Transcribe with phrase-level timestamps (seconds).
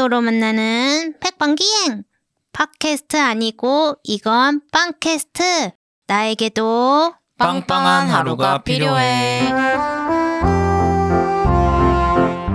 [0.00, 2.04] 라디오로 만나는 팩방기행
[2.52, 5.72] 팟캐스트 아니고 이건 빵캐스트
[6.06, 9.48] 나에게도 빵빵한 하루가 필요해.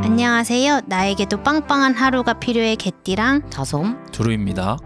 [0.03, 4.77] 안녕하세요 나에게도 빵빵한 하루가 필요해 개띠랑 다솜 두루입니다.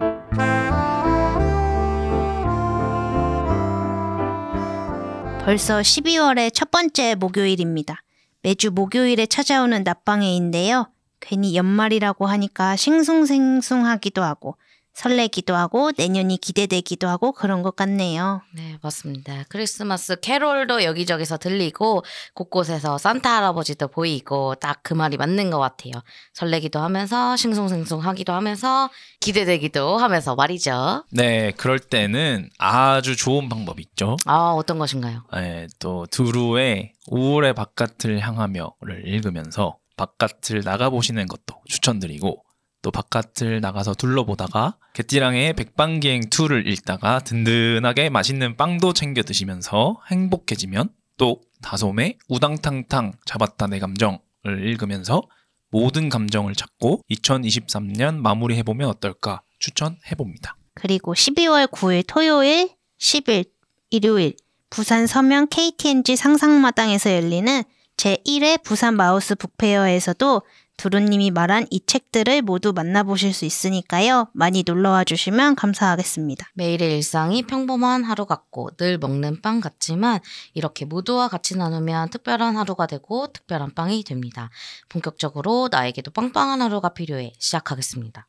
[5.44, 8.02] 벌써 12월의 첫 번째 목요일입니다.
[8.42, 10.90] 매주 목요일에 찾아오는 낮방에인데요.
[11.20, 14.56] 괜히 연말이라고 하니까 싱숭생숭하기도 하고
[14.92, 18.42] 설레기도 하고 내년이 기대되기도 하고 그런 것 같네요.
[18.54, 22.02] 네 맞습니다 크리스마스 캐롤도 여기저기서 들리고
[22.34, 25.92] 곳곳에서 산타 할아버지도 보이고 딱 그 말이 맞는 것 같아요
[26.34, 34.16] 설레기도 하면서 싱숭생숭하기도 하면서 기대되기도 하면서 말이죠 네, 그럴 때는 아주 좋은 방법이 있죠.
[34.26, 42.42] 아 어떤 것인가요 네, 또 두루의 5월의 바깥을 향하며를 읽으면서 바깥을 나가보시는 것도 추천드리고
[42.82, 51.42] 또 바깥을 나가서 둘러보다가 개띠랑의 백방기행 2를 읽다가 든든하게 맛있는 빵도 챙겨 드시면서 행복해지면 또
[51.60, 55.22] 다솜의 우당탕탕 잡았다 내 감정을 읽으면서
[55.70, 60.56] 모든 감정을 찾고 2023년 마무리해보면 어떨까 추천해봅니다.
[60.74, 63.50] 그리고 12월 9일 토요일, 10일
[63.90, 64.34] 일요일
[64.70, 67.62] 부산 서면 KTNG 상상마당에서 열리는
[68.00, 70.42] 제1회 부산 마우스 북페어에서도
[70.78, 74.28] 두루님이 말한 이 책들을 모두 만나보실 수 있으니까요.
[74.32, 76.48] 많이 놀러와 주시면 감사하겠습니다.
[76.54, 80.20] 매일의 일상이 평범한 하루 같고 늘 먹는 빵 같지만
[80.54, 84.48] 이렇게 모두와 같이 나누면 특별한 하루가 되고 특별한 빵이 됩니다.
[84.88, 88.26] 본격적으로 나에게도 빵빵한 하루가 필요해 시작하겠습니다.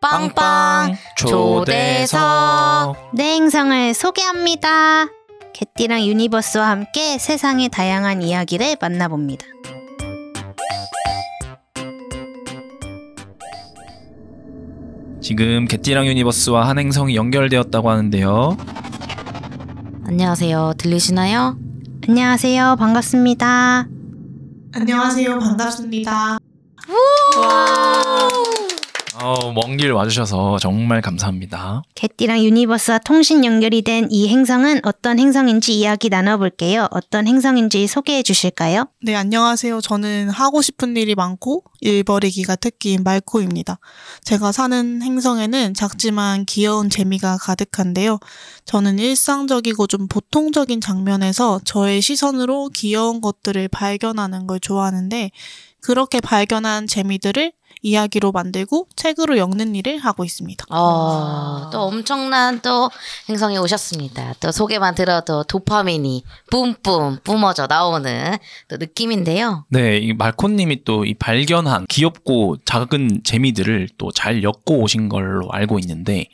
[0.00, 5.15] 빵빵 초대석 내 행성을 소개합니다.
[5.56, 9.46] 개띠랑 유니버스와 함께 세상의 다양한 이야기를 만나봅니다.
[15.22, 18.58] 지금 개띠랑 유니버스와 한 행성이 연결되었다고 하는데요.
[20.04, 20.74] 안녕하세요.
[20.76, 21.56] 들리시나요?
[22.06, 22.76] 안녕하세요.
[22.78, 23.88] 반갑습니다.
[24.74, 25.38] 안녕하세요.
[25.38, 26.38] 반갑습니다.
[29.18, 31.82] 어, 먼길 와주셔서 정말 감사합니다.
[31.94, 36.86] 개띠랑 유니버스와 통신 연결이 된 이 행성은 어떤 행성인지 이야기 나눠볼게요.
[36.90, 38.86] 어떤 행성인지 소개해 주실까요?
[39.02, 39.80] 네, 안녕하세요.
[39.80, 43.78] 저는 하고 싶은 일이 많고 일벌리기가 특기인 말코입니다.
[44.22, 48.18] 제가 사는 행성에는 작지만 귀여운 재미가 가득한데요.
[48.66, 55.30] 저는 일상적이고 좀 보통적인 장면에서 저의 시선으로 귀여운 것들을 발견하는 걸 좋아하는데
[55.86, 57.52] 그렇게 발견한 재미들을
[57.82, 60.64] 이야기로 만들고 책으로 엮는 일을 하고 있습니다.
[60.70, 62.90] 어, 또 엄청난 또
[63.28, 64.34] 행성이 오셨습니다.
[64.40, 68.36] 또 소개만 들어도 도파민이 뿜뿜 뿜어져 나오는
[68.66, 69.66] 또 느낌인데요.
[69.68, 75.78] 네, 이 말코님이 또 이 발견한 귀엽고 작은 재미들을 또 잘 엮고 오신 걸로 알고
[75.80, 76.26] 있는데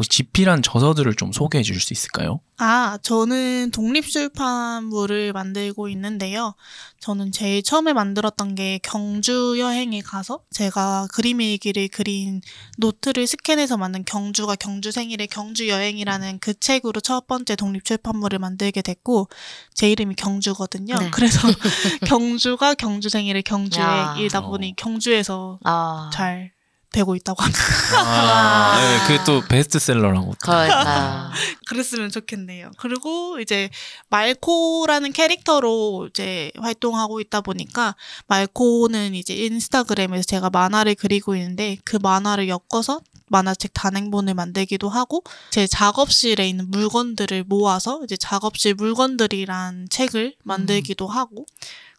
[0.00, 2.40] 혹시 집필한 저서들을 좀 소개해 주실 수 있을까요?
[2.56, 6.54] 아, 저는 독립출판물을 만들고 있는데요.
[7.00, 12.40] 저는 제일 처음에 만들었던 게 경주 여행에 가서 제가 그림 일기를 그린
[12.78, 19.28] 노트를 스캔해서 만든 경주가 경주 생일의 경주 여행이라는 그 책으로 첫 번째 독립출판물을 만들게 됐고
[19.74, 20.96] 제 이름이 경주거든요.
[20.98, 21.10] 네.
[21.10, 21.46] 그래서
[22.08, 24.14] 경주가 경주 생일의 경주 야.
[24.16, 26.52] 여행이다 보니 경주에서 아, 잘
[26.92, 27.60] 되고 있다고 합니다.
[27.96, 30.34] 아, 네, 그게 또 베스트셀러라고.
[30.40, 31.30] 그러니까
[31.66, 32.72] 그랬으면 좋겠네요.
[32.78, 33.70] 그리고 이제
[34.08, 37.94] 말코라는 캐릭터로 이제 활동하고 있다 보니까
[38.26, 45.66] 말코는 이제 인스타그램에서 제가 만화를 그리고 있는데 그 만화를 엮어서 만화책 단행본을 만들기도 하고 제
[45.66, 51.46] 작업실에 있는 물건들을 모아서 이제 작업실 물건들이란 책을 만들기도 하고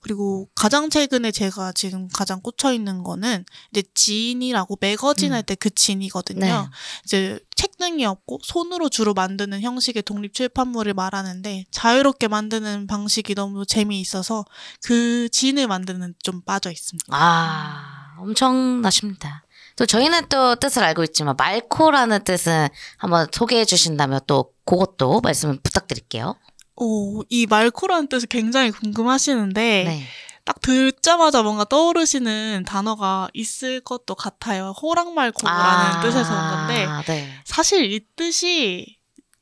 [0.01, 5.35] 그리고 가장 최근에 제가 지금 가장 꽂혀 있는 거는 이제 지인이라고 매거진 음.
[5.35, 6.39] 할때 그 진이거든요.
[6.39, 6.69] 네.
[7.05, 13.65] 이제 책 등이 없고 손으로 주로 만드는 형식의 독립 출판물을 말하는데 자유롭게 만드는 방식이 너무
[13.65, 14.45] 재미있어서
[14.83, 17.05] 그 진을 만드는 좀 빠져 있습니다.
[17.11, 19.45] 아 엄청나십니다.
[19.75, 22.67] 또 저희는 또 뜻을 알고 있지만 말코라는 뜻은
[22.97, 26.35] 한번 소개해 주신다면 또 그것도 말씀 부탁드릴게요.
[26.75, 30.03] 오, 이 말코라는 뜻이 굉장히 궁금하시는데 네.
[30.43, 34.73] 딱 듣자마자 뭔가 떠오르시는 단어가 있을 것도 같아요.
[34.81, 37.29] 호랑말코라는 뜻에서 온 건데 네.
[37.45, 38.97] 사실 이 뜻이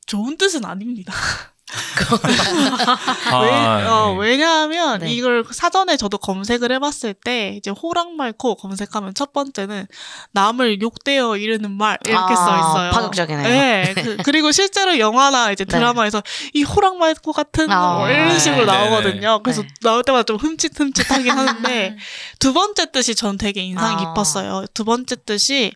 [0.06, 1.12] 좋은 뜻은 아닙니다.
[3.30, 3.50] 아, 왜,
[3.86, 4.18] 어, 네.
[4.18, 5.12] 왜냐하면 네.
[5.12, 9.86] 이걸 사전에 저도 검색을 해봤을 때 이제 호랑말코 검색하면 첫 번째는
[10.32, 12.90] 남을 욕되어 이르는 말 이렇게 아, 써 있어요.
[12.92, 13.48] 파격적이네요.
[13.48, 13.94] 네.
[14.24, 15.76] 그, 리고 실제로 영화나 이제 네.
[15.76, 16.22] 드라마에서
[16.54, 19.42] 이 호랑말코 같은 아, 뭐 이런 식으로 네, 나오거든요.
[19.42, 19.68] 그래서 네.
[19.82, 21.96] 나올 때마다 좀 흠칫흠칫하긴 하는데
[22.38, 23.96] 두 번째 뜻이 전 되게 인상 아.
[23.96, 24.64] 깊었어요.
[24.74, 25.72] 두 번째 뜻이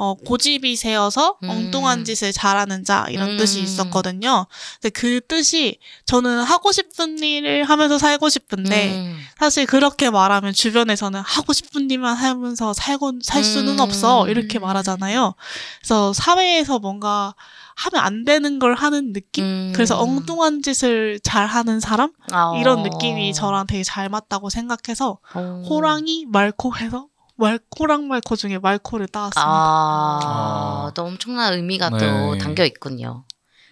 [0.00, 1.50] 어, 고집이 세어서 음.
[1.50, 3.36] 엉뚱한 짓을 잘하는 자 이런 음.
[3.36, 4.46] 뜻이 있었거든요.
[4.80, 9.18] 근데 그 뜻이 저는 하고 싶은 일을 하면서 살고 싶은데 음.
[9.38, 13.80] 사실 그렇게 말하면 주변에서는 하고 싶은 일만 하면서 살고 살 수는 음.
[13.80, 15.34] 없어 이렇게 말하잖아요.
[15.80, 17.34] 그래서 사회에서 뭔가
[17.74, 19.44] 하면 안 되는 걸 하는 느낌.
[19.44, 19.72] 음.
[19.74, 22.54] 그래서 엉뚱한 짓을 잘 하는 사람 아.
[22.58, 25.62] 이런 느낌이 저랑 되게 잘 맞다고 생각해서 어.
[25.68, 27.08] 호랑이 말코 해서
[27.40, 29.48] 말 호랑 말코 중에 말코를 따왔습니다.
[29.48, 30.92] 아, 아.
[30.94, 32.38] 또 엄청난 의미가 또 네.
[32.38, 33.24] 담겨 있군요.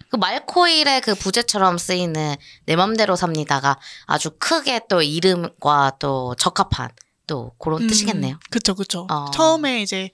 [0.09, 2.35] 그 말코일의 그 부제처럼 쓰이는
[2.65, 3.77] 내 맘대로 삽니다가
[4.07, 6.89] 아주 크게 또 이름과 또 적합한
[7.27, 8.35] 또 그런 뜻이겠네요.
[8.35, 9.05] 음, 그쵸 그쵸.
[9.11, 9.29] 어.
[9.31, 10.09] 처음에 이제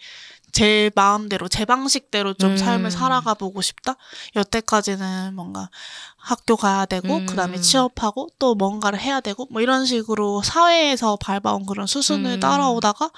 [0.55, 2.57] 제 마음대로 제 방식대로 좀 음.
[2.57, 3.97] 삶을 살아가 보고 싶다.
[4.37, 5.69] 여태까지는 뭔가
[6.15, 7.25] 학교 가야 되고 음.
[7.25, 12.39] 그다음에 취업하고 또 뭔가를 해야 되고 뭐 이런 식으로 사회에서 밟아온 그런 수순을 음.
[12.39, 13.11] 따라오다가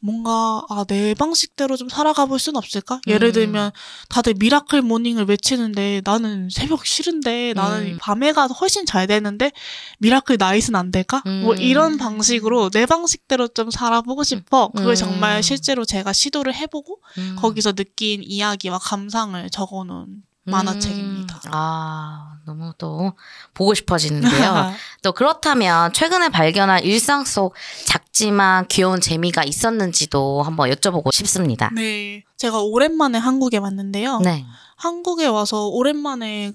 [0.00, 3.00] 뭔가 아 내 방식대로 좀 살아가 볼 순 없을까?
[3.06, 3.32] 예를 음.
[3.32, 3.70] 들면
[4.08, 7.98] 다들 miracle morning을 외치는데 나는 새벽 싫은데 나는 음.
[8.00, 9.52] 밤에 가서 훨씬 잘 되는데
[9.98, 11.22] miracle night은 안 될까?
[11.42, 11.58] 뭐 음.
[11.60, 14.68] 이런 방식으로 내 방식대로 좀 살아보고 싶어.
[14.68, 14.94] 그걸 음.
[14.94, 17.36] 정말 실제로 제가 시도를 해보고 음.
[17.38, 20.06] 거기서 느낀 이야기와 감상을 적어놓은
[20.44, 21.34] 만화책입니다.
[21.46, 21.50] 음.
[21.52, 23.12] 아, 너무 또
[23.54, 24.72] 보고 싶어지는데요.
[25.02, 27.54] 또 그렇다면 최근에 발견한 일상 속
[27.86, 31.70] 작지만 귀여운 재미가 있었는지도 한번 여쭤보고 싶습니다.
[31.74, 34.18] 네, 제가 오랜만에 한국에 왔는데요.
[34.20, 34.44] 네.
[34.76, 36.52] 한국에 와서 오랜만에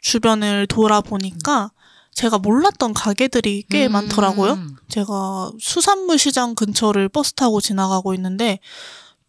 [0.00, 1.70] 주변을 돌아보니까
[2.14, 3.92] 제가 몰랐던 가게들이 꽤 음.
[3.92, 4.58] 많더라고요.
[4.88, 8.58] 제가 수산물 시장 근처를 버스 타고 지나가고 있는데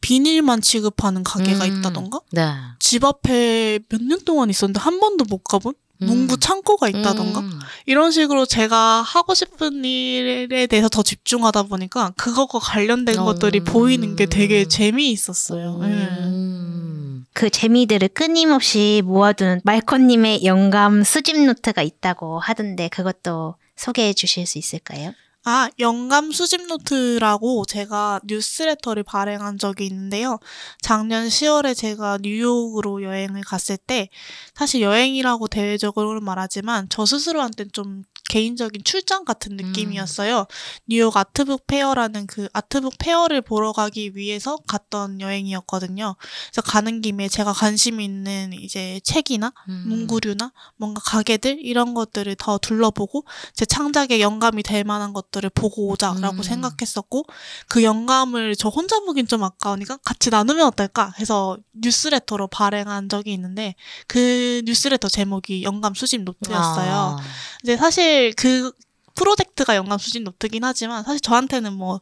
[0.02, 1.80] 비닐만 취급하는 가게가 음.
[1.80, 2.54] 있다던가 네.
[2.80, 7.60] 집 앞에 몇 년 동안 있었는데 한 번도 못 가본 문구 창고가 있다던가 음.
[7.86, 13.26] 이런 식으로 제가 하고 싶은 일에 대해서 더 집중하다 보니까 그거과 관련된 어.
[13.26, 15.80] 것들이 보이는 게 되게 재미있었어요.
[15.84, 15.88] 예.
[15.88, 17.26] 음.
[17.34, 25.14] 그 재미들을 끊임없이 모아둔 말코님의 영감 수집 노트가 있다고 하던데 그것도 소개해 주실 수 있을까요?
[25.52, 30.38] 아, 영감 수집 노트라고 제가 뉴스레터를 발행한 적이 있는데요.
[30.80, 34.10] 작년 10월에 제가 뉴욕으로 여행을 갔을 때,
[34.54, 40.46] 사실 여행이라고 대외적으로는 말하지만, 저 스스로한테는 좀 개인적인 출장 같은 느낌이었어요.
[40.88, 46.16] 뉴욕 Art Book Fair라는 그 art book fair를 보러 가기 위해서 갔던 여행이었거든요.
[46.52, 49.84] 그래서 가는 김에 제가 관심 있는 이제 책이나 음.
[49.88, 56.38] 문구류나 뭔가 가게들 이런 것들을 더 둘러보고 제 창작에 영감이 될 만한 것들을 보고 오자라고
[56.38, 56.44] 음.
[56.44, 57.26] 생각했었고
[57.68, 63.74] 그 영감을 저 혼자 보긴 좀 아까우니까 같이 나누면 어떨까 해서 뉴스레터로 발행한 적이 있는데
[64.08, 67.18] 그 뉴스레터 제목이 영감 수집 노트였어요.
[67.18, 67.18] 아.
[67.64, 68.72] 이제 사실 그
[69.16, 72.00] 프로젝트가 영감 수집 노트긴 하지만 사실 저한테는 뭐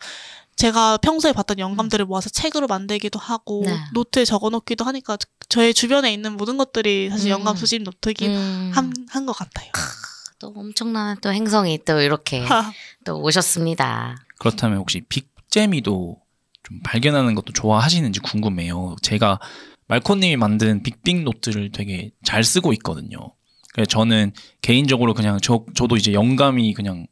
[0.56, 3.78] 제가 평소에 봤던 영감들을 모아서 책으로 만들기도 하고 네.
[3.94, 5.18] 노트에 적어놓기도 하니까
[5.50, 7.40] 저의 주변에 있는 모든 것들이 사실 음.
[7.40, 8.72] 영감 수집 노트긴 음.
[8.74, 9.72] 한한 것 같아요.
[10.40, 12.44] 또 엄청난 또 행성이 또 이렇게
[13.04, 14.16] 또 오셨습니다.
[14.40, 16.20] 그렇다면 혹시 빅재미도
[16.64, 18.96] 좀 발견하는 것도 좋아하시는지 궁금해요.
[19.02, 19.40] 제가
[19.88, 23.34] 말코님이 만든 빅빅 노트를 되게 잘 쓰고 있거든요.
[23.78, 24.32] 그래서 저는
[24.62, 27.06] 개인적으로 그냥 저, 저도 이제 영감이 그냥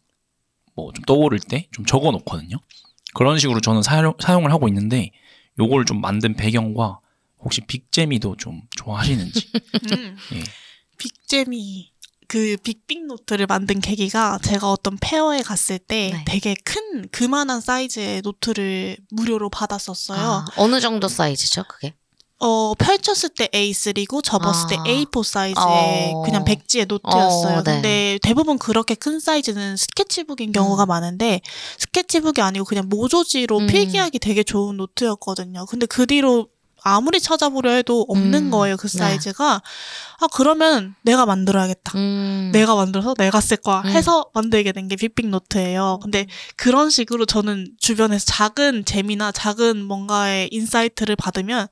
[0.76, 2.58] 뭐 좀 떠오를 때 좀 적어 놓거든요.
[3.14, 5.12] 그런 식으로 저는 사용, 사용을 하고 있는데
[5.60, 7.00] 요걸 좀 만든 배경과
[7.40, 9.48] 혹시 빅재미도 좀 좋아하시는지.
[9.94, 10.18] 음.
[10.34, 10.44] 예.
[10.98, 11.92] 빅재미
[12.28, 16.26] 그 빅빅 노트를 만든 계기가 제가 어떤 fair에 갔을 때 네.
[16.26, 20.20] 되게 큰 그만한 사이즈의 노트를 무료로 받았었어요.
[20.20, 21.94] 아, 어느 정도 사이즈죠, 그게?
[22.46, 24.84] 어 펼쳤을 때 A3고 접었을 때 아.
[24.84, 26.22] A4 사이즈의 어.
[26.24, 27.58] 그냥 백지의 노트였어요.
[27.58, 27.72] 어, 네.
[27.74, 30.88] 근데 대부분 그렇게 큰 사이즈는 스케치북인 경우가 음.
[30.88, 31.42] 많은데
[31.80, 33.68] 스케치북이 아니고 그냥 모조지로 음.
[33.68, 35.66] 필기하기 되게 좋은 노트였거든요.
[35.66, 36.48] 근데 그 뒤로
[36.88, 38.52] 아무리 찾아보려 해도 없는 음.
[38.52, 38.78] 거예요.
[38.78, 39.00] 그 네.
[39.00, 39.64] 사이즈가.
[40.20, 41.98] 아 그러면 내가 만들어야겠다.
[41.98, 42.52] 음.
[42.54, 43.88] 내가 만들어서 내가 쓸 거야 음.
[43.90, 45.98] 해서 만들게 된 게 빅빅 노트예요.
[46.04, 51.68] 근데 그런 식으로 저는 주변에서 작은 재미나 작은 뭔가의 insight를 받으면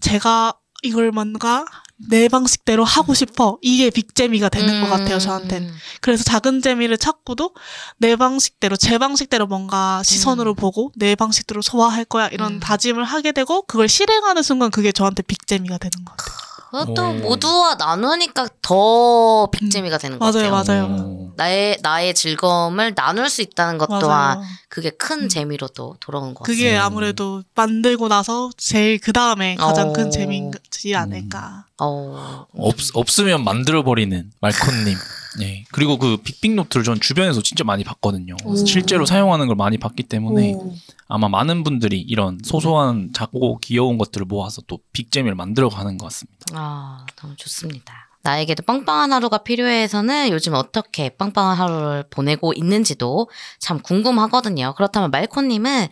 [0.00, 1.64] 제가 이걸 뭔가
[1.96, 3.58] 내 방식대로 하고 싶어.
[3.62, 5.68] 이게 빅재미가 되는 것 같아요, 저한테는.
[5.68, 5.74] 음.
[6.00, 7.54] 그래서 작은 재미를 찾고도
[7.98, 12.28] 내 방식대로, 제 방식대로 뭔가 시선으로 보고 내 방식대로 소화할 거야.
[12.28, 12.60] 이런 음.
[12.60, 16.45] 다짐을 하게 되고 그걸 실행하는 순간 그게 저한테 빅재미가 되는 것 같아요.
[16.70, 17.12] 그것도 오.
[17.14, 20.88] 모두와 나누니까 더 빅재미가 되는 것 맞아요, 같아요.
[20.88, 21.00] 맞아요.
[21.02, 21.32] 오.
[21.36, 24.42] 나의 나의 즐거움을 나눌 수 있다는 것 또한 맞아요.
[24.68, 25.28] 그게 큰 음.
[25.28, 26.86] 재미로 또 돌아오는 것 그게 같아요.
[26.86, 29.92] 아무래도 만들고 나서 제일 그 다음에 가장 어.
[29.92, 31.66] 큰 재미지 않을까.
[31.78, 34.96] 어, 없, 없으면 만들어 버리는 말콘님.
[35.38, 35.64] 네.
[35.72, 38.36] 그리고 그 빅빅노트를 전 주변에서 진짜 많이 봤거든요.
[38.44, 38.56] 오.
[38.56, 40.74] 실제로 사용하는 걸 많이 봤기 때문에 오.
[41.08, 46.46] 아마 많은 분들이 이런 소소한 작고 귀여운 것들을 모아서 또 빅잼을 만들어가는 것 같습니다.
[46.52, 48.06] 아, 너무 좋습니다.
[48.22, 54.74] 나에게도 빵빵한 하루가 필요해서는 요즘 어떻게 빵빵한 하루를 보내고 있는지도 참 궁금하거든요.
[54.76, 55.86] 그렇다면 말코님은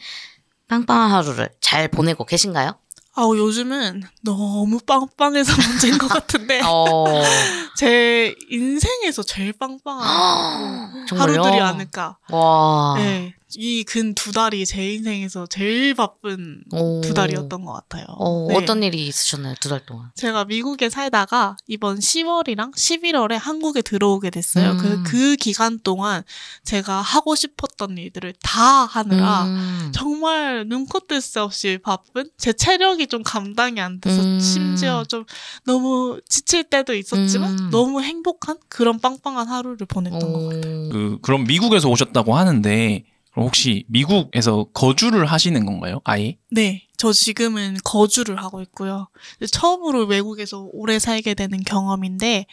[0.67, 2.73] 빵빵한 하루를 잘 보내고 계신가요?
[3.17, 7.05] 아우 요즘은 너무 빵빵해서 문제인 것 같은데 어,
[7.77, 11.07] 제 인생에서 제일 빵빵한?
[11.17, 12.19] 하루들이 아닐까.
[12.31, 12.95] 와.
[12.99, 17.01] 네, 이 근 두 달이 제 인생에서 제일 바쁜 오.
[17.03, 18.05] 두 달이었던 것 같아요.
[18.09, 18.57] 어, 네.
[18.57, 20.11] 어떤 일이 있으셨나요, 두 달 동안?
[20.17, 24.73] 제가 미국에 살다가 이번 10월이랑 11월에 한국에 들어오게 됐어요.
[24.73, 24.79] 음.
[24.79, 26.23] 그, 그 기간 동안
[26.65, 29.93] 제가 하고 싶었던 일들을 다 하느라 음.
[29.95, 34.41] 정말 눈코 뜰 새 없이 바쁜 제 체력이 좀 감당이 안 돼서 음.
[34.41, 35.25] 심지어 좀
[35.65, 37.71] 너무 지칠 때도 있었지만 음.
[37.71, 40.87] 너무 행복한 그런 빵빵한 하루를 보냈던 것 같아요.
[40.87, 40.89] 오.
[40.91, 46.01] 그, 그럼 미국에서 오셨다고 하는데 그럼 혹시 미국에서 거주를 하시는 건가요?
[46.05, 46.39] 아예?
[46.51, 49.09] 네, 저 지금은 거주를 하고 있고요.
[49.51, 52.47] 처음으로 외국에서 오래 살게 되는 경험인데,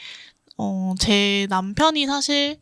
[0.57, 2.59] 어, 제 남편이 사실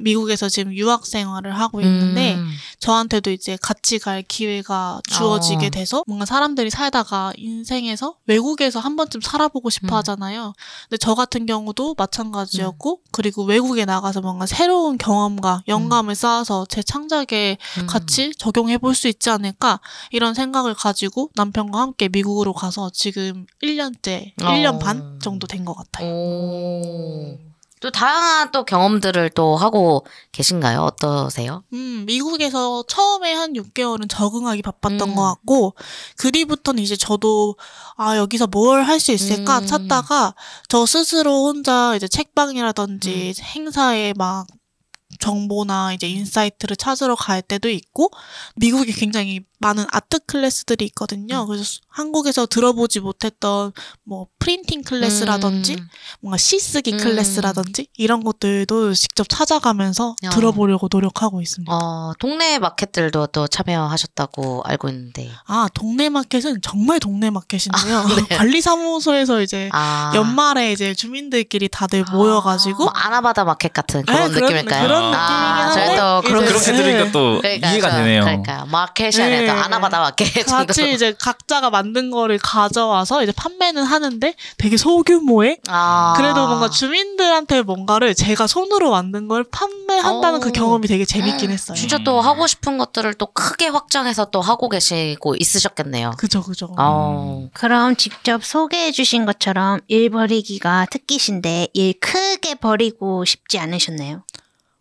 [0.00, 2.50] 미국에서 지금 유학 생활을 하고 있는데, 음.
[2.78, 5.70] 저한테도 이제 같이 갈 기회가 주어지게 어.
[5.70, 9.98] 돼서 뭔가 사람들이 살다가 인생에서 외국에서 한 번쯤 살아보고 싶어 음.
[9.98, 10.52] 하잖아요.
[10.88, 17.56] 근데 저 같은 경우도 마찬가지였고, 그리고 외국에 나가서 뭔가 새로운 경험과 영감을 쌓아서 제 창작에
[17.80, 17.86] 음.
[17.86, 19.80] 같이 적용해 볼 수 있지 않을까
[20.12, 24.78] 이런 생각을 가지고 남편과 함께 미국으로 가서 지금 1년째, 1년 어.
[24.78, 26.06] 반 정도 된 것 같아요.
[26.08, 27.38] 오.
[27.84, 30.80] 또 다양한 또 경험들을 또 하고 계신가요?
[30.80, 31.64] 어떠세요?
[31.74, 35.14] 음, 미국에서 처음에 한 6개월은 적응하기 바빴던 음.
[35.14, 35.74] 것 같고,
[36.16, 37.56] 그 뒤부터는 이제 저도,
[37.96, 39.66] 아, 여기서 뭘 할 수 있을까 음.
[39.66, 40.34] 찾다가,
[40.68, 44.46] 저 스스로 혼자 이제 책방이라든지 행사에 막
[45.20, 48.10] 정보나 이제 insight를 찾으러 갈 때도 있고,
[48.56, 51.46] 미국에 굉장히 많은 art class들이 있거든요.
[51.46, 53.72] 그래서 수- 한국에서 들어보지 못했던
[54.04, 55.88] 뭐 printing class라든지, 음.
[56.20, 56.98] 뭔가 시 쓰기 음.
[56.98, 60.30] class라든지, 이런 것들도 직접 찾아가면서 어.
[60.30, 61.72] 들어보려고 노력하고 있습니다.
[61.72, 65.30] 어, 동네 마켓들도 또 참여하셨다고 알고 있는데.
[65.46, 68.04] 아, 동네 마켓은 정말 동네 마켓인데요.
[68.28, 68.36] 네.
[68.36, 70.12] 관리사무소에서 이제 아.
[70.14, 74.82] 연말에 이제 주민들끼리 다들 모여가지고 뭐 아나바다 마켓 같은 그런 네, 그런- 느낌일까요?
[74.82, 76.76] 그런 아, 느낌이긴 저희 한데 또 그런 이제- 그렇게 네.
[76.82, 77.72] 들으니까 또 그러니까요.
[77.72, 78.20] 이해가 저- 되네요.
[78.22, 78.66] 그러니까요.
[78.66, 79.46] 마켓이 아니라 네.
[79.46, 80.66] 또 아나바다 마켓 정도.
[80.66, 86.14] 같이 이제 각자가 만든 거를 가져와서 이제 판매는 하는데 되게 소규모의 아.
[86.16, 90.52] 그래도 뭔가 주민들한테 뭔가를 제가 손으로 만든 걸 판매한다는 그 오.
[90.52, 91.76] 경험이 되게 재밌긴 했어요.
[91.76, 96.12] 진짜 또 하고 싶은 것들을 또 크게 확장해서 또 하고 계시고 있으셨겠네요.
[96.18, 96.74] 그죠, 그죠.
[96.78, 97.48] 어.
[97.54, 104.22] 그럼 직접 소개해 주신 것처럼 일 버리기가 특기신데 일 크게 버리고 싶지 않으셨나요?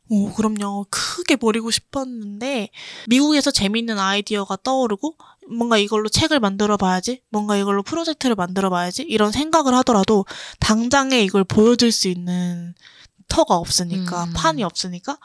[0.09, 0.85] 오, 그럼요.
[0.89, 2.69] 크게 버리고 싶었는데,
[3.07, 5.15] 미국에서 재밌는 아이디어가 떠오르고,
[5.49, 10.25] 뭔가 이걸로 책을 만들어 봐야지, 뭔가 이걸로 프로젝트를 만들어 봐야지, 이런 생각을 하더라도,
[10.59, 12.75] 당장에 이걸 보여줄 수 있는
[13.27, 14.33] 터가 없으니까, 음.
[14.33, 15.17] 판이 없으니까, 어,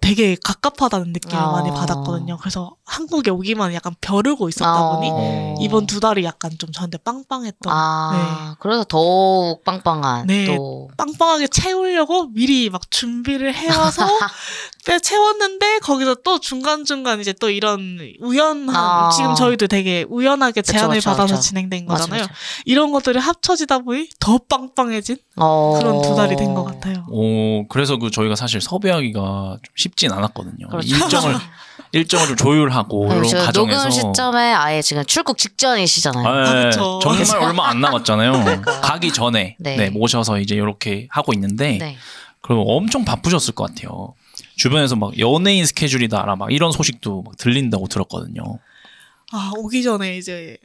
[0.00, 1.52] 되게 갑갑하다는 느낌을 어.
[1.52, 2.36] 많이 받았거든요.
[2.38, 5.54] 그래서 한국에 오기만 약간 벼르고 있었다 보니, 어.
[5.60, 10.44] 이번 두 달이 약간 좀 저한테 빵빵했던, 아, 그래서 더욱 빵빵한 네.
[10.56, 10.88] 또.
[10.96, 14.06] 빵빵하게 채우려고 미리 막 준비를 해와서
[14.84, 19.10] 때 채웠는데 거기서 또 중간 중간 이제 또 이런 우연한 아.
[19.10, 21.40] 지금 저희도 되게 우연하게 그쵸, 제안을 그쵸, 받아서 그쵸.
[21.48, 22.22] 진행된 맞아, 거잖아요.
[22.22, 22.34] 맞아.
[22.64, 25.76] 이런 것들이 합쳐지다 보니 더 빵빵해진 어.
[25.78, 27.06] 그런 두 달이 된 것 같아요.
[27.08, 29.20] 오, 그래서 그 저희가 사실 섭외하기가
[29.62, 30.68] 좀 쉽진 않았거든요.
[30.68, 30.94] 그렇죠.
[30.94, 31.34] 일정을
[31.92, 36.26] 일정을 좀 조율하고 네, 이런 과정에서 녹음 시점에 아예 지금 출국 직전이시잖아요.
[36.26, 36.64] 아, 아, 네.
[36.64, 37.00] 그쵸.
[37.02, 38.62] 정말 얼마 안 남았잖아요.
[38.82, 39.76] 가기 전에 네.
[39.76, 39.90] 네.
[39.90, 41.96] 모셔서 이제 이렇게 하고 있는데 네.
[42.40, 44.14] 그럼 엄청 바쁘셨을 것 같아요.
[44.56, 48.42] 주변에서 막 연예인 스케줄이다 막 이런 소식도 막 들린다고 들었거든요.
[49.32, 50.58] 아 오기 전에 이제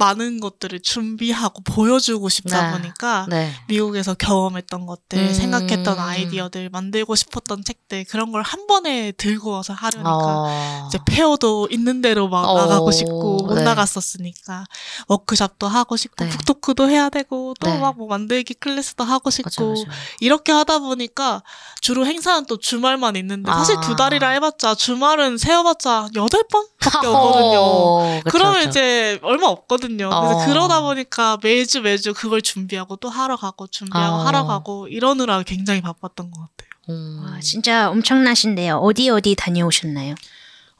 [0.00, 2.78] 많은 것들을 준비하고 보여주고 싶다 네.
[2.78, 3.52] 보니까 네.
[3.68, 5.32] 미국에서 경험했던 것들, 음.
[5.32, 10.86] 생각했던 아이디어들, 만들고 싶었던 책들 그런 걸 한 번에 들고 와서 하려니까 어.
[10.88, 13.62] 이제 페어도 있는 대로 막 어, 나가고 싶고 못 네.
[13.62, 14.64] 나갔었으니까
[15.06, 16.30] 워크숍도 하고 싶고 네.
[16.30, 17.78] 북토크도 해야 되고 또 네.
[17.78, 19.98] 막뭐 만들기 클래스도 하고 싶고 맞아, 맞아.
[20.20, 21.42] 이렇게 하다 보니까
[21.80, 23.80] 주로 행사는 또 주말만 있는데 사실 아.
[23.80, 27.58] 두 달이라 해봤자 주말은 세어봤자 여덟 번 밖에 없거든요.
[27.60, 28.70] 어, 그쵸, 그러면 그쵸.
[28.70, 30.08] 이제 얼마 없거든요.
[30.08, 30.46] 그래서 어.
[30.46, 34.26] 그러다 보니까 매주 매주 그걸 준비하고 또 하러 가고 준비하고 어.
[34.26, 36.70] 하러 가고 이러느라 굉장히 바빴던 것 같아요.
[36.88, 37.22] 음.
[37.24, 38.78] 와, 진짜 엄청나신데요.
[38.78, 40.14] 어디 어디 다녀오셨나요?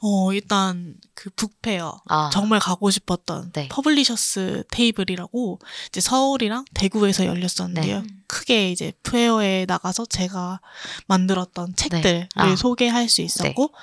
[0.03, 3.67] 어 일단 그 book fair 아, 정말 가고 싶었던 네.
[3.69, 8.01] Publishers Table이라고 이제 서울이랑 대구에서 열렸었는데요.
[8.01, 8.07] 네.
[8.25, 10.59] 크게 이제 페어에 나가서 제가
[11.05, 12.55] 만들었던 책들을 아.
[12.55, 13.73] 소개할 수 있었고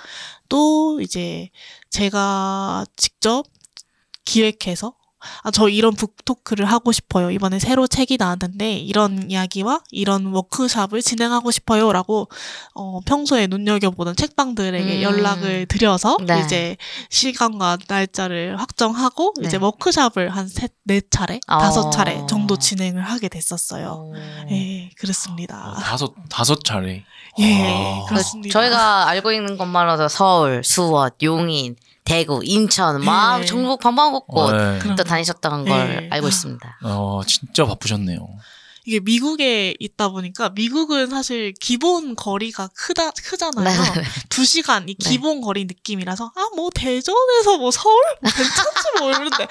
[0.48, 1.50] 또 이제
[1.90, 3.44] 제가 직접
[4.24, 4.94] 기획해서
[5.42, 7.30] 아, 저 이런 book talk를 하고 싶어요.
[7.30, 11.92] 이번에 새로 책이 나왔는데 이런 이야기와 이런 워크샵을 진행하고 싶어요.
[11.92, 12.28] 라고
[12.74, 15.02] 어, 평소에 눈여겨보던 책방들에게 음.
[15.02, 16.40] 연락을 드려서 네.
[16.44, 16.76] 이제
[17.10, 19.48] 시간과 날짜를 확정하고 네.
[19.48, 21.58] 이제 워크샵을 한 세, 네 차례, 어.
[21.58, 24.12] 다섯 차례 정도 진행을 하게 됐었어요.
[24.14, 24.46] 어.
[24.50, 25.74] 예, 어, 그렇습니다.
[25.80, 27.04] 다섯 다섯 차례.
[27.40, 28.04] 예, 아.
[28.08, 28.52] 그렇습니다.
[28.52, 31.76] 저희가 알고 있는 것만으로도 서울, 수원, 용인,
[32.08, 33.44] 대구, 인천 막 예.
[33.44, 34.78] 전국 방방곡곡 네.
[34.80, 36.08] 그럼- 또 다니셨던 걸 예.
[36.10, 36.78] 알고 있습니다.
[36.84, 38.26] 어 진짜 바쁘셨네요.
[38.88, 43.82] 이게 미국에 있다 보니까 미국은 사실 기본 거리가 크다 크잖아요.
[43.94, 44.02] 네.
[44.30, 45.10] 두 시간 이 네.
[45.10, 49.46] 기본 거리 느낌이라서 아 뭐 대전에서 뭐 서울 괜찮지 뭐 이런데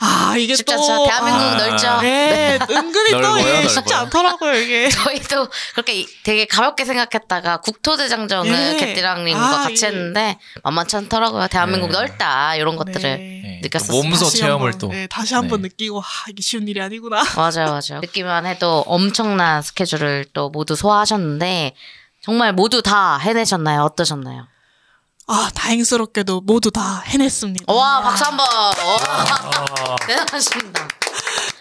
[0.00, 1.04] 아 이게 쉽지 또.
[1.06, 1.56] 대한민국 아.
[1.56, 2.00] 넓죠.
[2.02, 3.98] 네, 은근히 또 넓어요, 이게 쉽지 넓어요.
[4.00, 4.88] 않더라고요 이게.
[4.90, 8.76] 저희도 그렇게 이- 되게 가볍게 생각했다가 국토대장정을 예.
[8.78, 9.88] 개띠랑님과 아, 같이 예.
[9.88, 11.48] 했는데 만만치 않더라고요.
[11.48, 11.92] 대한민국 네.
[11.94, 13.60] 넓다 이런 것들을 네.
[13.62, 14.02] 느꼈었어요.
[14.02, 14.88] 몸소 체험을 한번, 또.
[14.88, 15.68] 네, 다시 한번 네.
[15.68, 17.22] 느끼고 아 이게 쉬운 일이 아니구나.
[17.36, 18.00] 맞아요, 맞아요.
[18.02, 21.74] 듣기만 해도 엄청난 스케줄을 또 모두 소화하셨는데
[22.22, 23.82] 정말 모두 다 해내셨나요?
[23.82, 24.46] 어떠셨나요?
[25.26, 27.72] 아 다행스럽게도 모두 다 해냈습니다.
[27.72, 28.46] 와 박수 한 번.
[28.46, 30.88] 와, 아, 대단하십니다.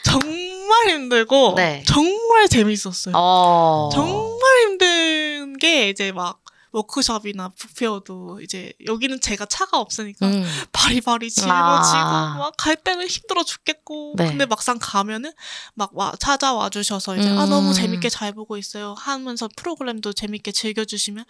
[0.04, 1.84] 정말 힘들고 네.
[1.88, 3.14] 정말 재밌었어요.
[3.16, 3.90] 어.
[3.94, 6.40] 정말 힘든 게 이제 막
[6.74, 10.44] 워크숍이나 북페어도 이제 여기는 제가 차가 없으니까 음.
[10.72, 11.54] 바리바리 짊어지고
[11.98, 12.36] 아.
[12.38, 14.28] 막갈 때는 힘들어 죽겠고 네.
[14.28, 15.32] 근데 막상 가면은
[15.74, 17.38] 막 와, 찾아와 주셔서 이제 음.
[17.38, 21.24] 아 너무 재밌게 잘 보고 있어요 하면서 프로그램도 재밌게 즐겨주시면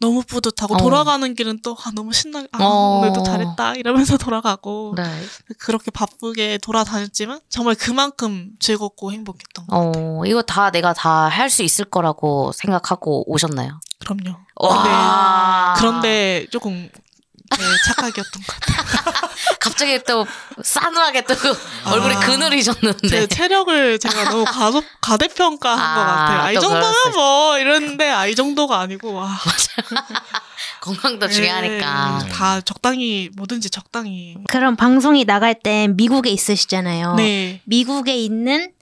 [0.00, 0.78] 너무 뿌듯하고 어.
[0.78, 2.98] 돌아가는 길은 또 아, 너무 신나 아, 어.
[2.98, 5.04] 오늘도 잘했다 이러면서 돌아가고 네.
[5.58, 10.20] 그렇게 바쁘게 돌아다녔지만 정말 그만큼 즐겁고 행복했던 것 같아요.
[10.20, 13.80] 어, 이거 다 내가 다 할 수 있을 거라고 생각하고 오셨나요?
[14.00, 14.38] 그럼요.
[14.60, 15.74] 와.
[15.76, 16.88] 그런데 조금
[17.50, 19.28] 네, 착각이었던 것 같아요.
[19.60, 20.26] 갑자기 또
[20.62, 21.34] 싸늘하게 또
[21.86, 22.20] 얼굴이 아.
[22.20, 23.08] 그늘이셨는데.
[23.08, 26.40] 제 체력을 제가 너무 가속 가대평가한 아, 것 같아요.
[26.42, 29.30] 아, 이또 정도면 뭐 이랬는데 아 이 정도가 아니고 와.
[30.80, 32.22] 건강도 중요하니까.
[32.24, 34.36] 네, 다 적당히 뭐든지 적당히.
[34.48, 37.14] 그럼 방송이 나갈 땐 미국에 있으시잖아요.
[37.14, 37.60] 네.
[37.64, 38.72] 미국에 있는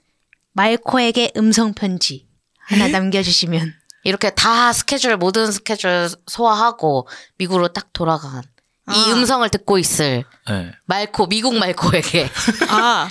[0.53, 2.27] 말코에게 음성 편지
[2.59, 2.89] 하나 에?
[2.89, 3.73] 남겨주시면.
[4.07, 8.41] 이렇게 다 스케줄 모든 스케줄 소화하고 미국으로 딱 돌아간
[8.85, 8.95] 아.
[8.95, 10.71] 이 음성을 듣고 있을 네.
[10.85, 12.29] 말코 미국 말코에게
[12.71, 13.09] 아.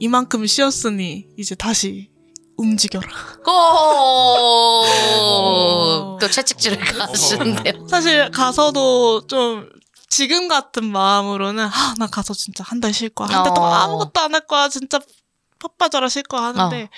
[0.00, 2.10] 이만큼 쉬었으니 이제 다시
[2.56, 3.06] 움직여라.
[3.44, 3.52] 고!
[6.20, 7.86] 또 채찍질을 가시는데요.
[7.86, 9.68] 사실 가서도 좀
[10.12, 13.28] 지금 같은 마음으로는 아, 나 가서 진짜 한 달 쉴 거야.
[13.28, 13.74] 한 달 동안 어.
[13.84, 14.68] 아무것도 안 할 거야.
[14.68, 15.00] 진짜
[15.58, 16.90] 퍽 빠져라 쉴 거야 하는데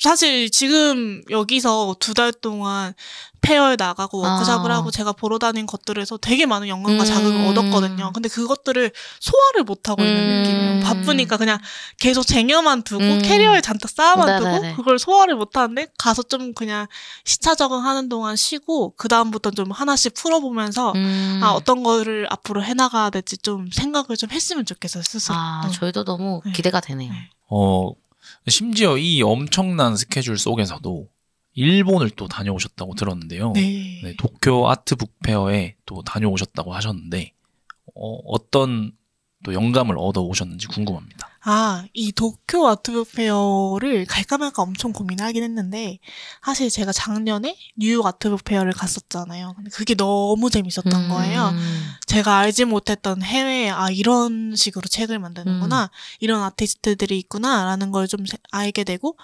[0.00, 2.94] 사실 지금 여기서 두 달 동안
[3.46, 4.76] 페어에 나가고 워크숍을 아.
[4.76, 7.06] 하고 제가 보러 다닌 것들에서 되게 많은 영감과 음.
[7.06, 8.12] 자극을 얻었거든요.
[8.12, 10.42] 근데 그것들을 소화를 못 하고 있는 음.
[10.42, 10.80] 느낌이에요.
[10.82, 11.58] 바쁘니까 그냥
[11.98, 13.22] 계속 쟁여만 두고 음.
[13.22, 14.70] 캐리어에 잔뜩 쌓아만 네네네.
[14.70, 16.88] 두고 그걸 소화를 못 하는데 가서 좀 그냥
[17.24, 21.40] 시차 적응하는 동안 쉬고 그 다음부터 좀 하나씩 풀어보면서 음.
[21.42, 25.36] 아 어떤 거를 앞으로 해나가야 될지 좀 생각을 좀 했으면 좋겠어요 스스로.
[25.36, 25.70] 아, 어.
[25.70, 26.50] 저희도 너무 네.
[26.52, 27.12] 기대가 되네요.
[27.12, 27.30] 네.
[27.48, 27.92] 어
[28.48, 31.06] 심지어 이 엄청난 스케줄 속에서도
[31.56, 33.52] 일본을 또 다녀오셨다고 들었는데요.
[33.52, 34.00] 네.
[34.04, 37.32] 네, 도쿄 Art Book Fair에 또 다녀오셨다고 하셨는데
[37.94, 38.92] 어, 어떤
[39.44, 41.28] 또 영감을 얻어 오셨는지 궁금합니다.
[41.48, 46.00] 아, 이 도쿄 Art Book Fair를 갈까 말까 엄청 고민하긴 했는데,
[46.44, 49.52] 사실 제가 작년에 뉴욕 Art Book Fair를 갔었잖아요.
[49.54, 51.08] 근데 그게 너무 재밌었던 음.
[51.08, 51.52] 거예요.
[52.06, 55.90] 제가 알지 못했던 해외에, 아, 이런 식으로 책을 만드는구나.
[56.18, 57.64] 이런 아티스트들이 있구나.
[57.64, 59.16] 라는 걸 좀 알게 되고,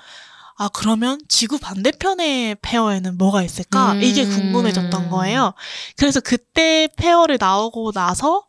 [0.56, 3.92] 아, 그러면 지구 반대편의 페어에는 뭐가 있을까?
[3.92, 4.02] 음.
[4.02, 5.54] 이게 궁금해졌던 거예요.
[5.96, 8.44] 그래서 그때 페어를 나오고 나서,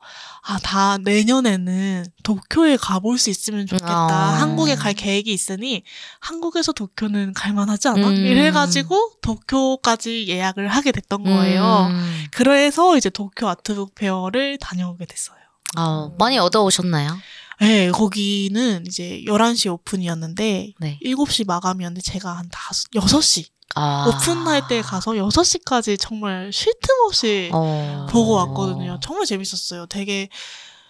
[0.45, 4.05] 아, 다 내년에는 도쿄에 가볼 수 있으면 좋겠다.
[4.05, 4.07] 어.
[4.07, 5.83] 한국에 갈 계획이 있으니
[6.19, 8.07] 한국에서 도쿄는 갈만하지 않아?
[8.09, 8.13] 음.
[8.13, 11.87] 이래가지고 도쿄까지 예약을 하게 됐던 거예요.
[11.89, 12.25] 음.
[12.31, 15.37] 그래서 이제 도쿄 아트북 페어를 다녀오게 됐어요.
[15.77, 17.17] 어, 많이 얻어 오셨나요?
[17.59, 20.99] 네, 거기는 이제 11시 오픈이었는데 네.
[21.03, 24.05] 7시 마감이었는데 제가 한 5, 6시 아.
[24.07, 28.05] 오픈할 때 가서 6시까지 정말 쉴 틈 없이 어.
[28.09, 28.99] 보고 왔거든요.
[29.01, 29.87] 정말 재밌었어요.
[29.87, 30.29] 되게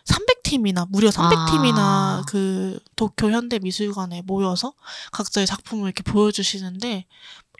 [0.05, 2.23] 300팀이나 무려 300팀이나 아.
[2.27, 4.73] 그 도쿄 현대 미술관에 모여서
[5.11, 7.05] 각자의 작품을 이렇게 보여주시는데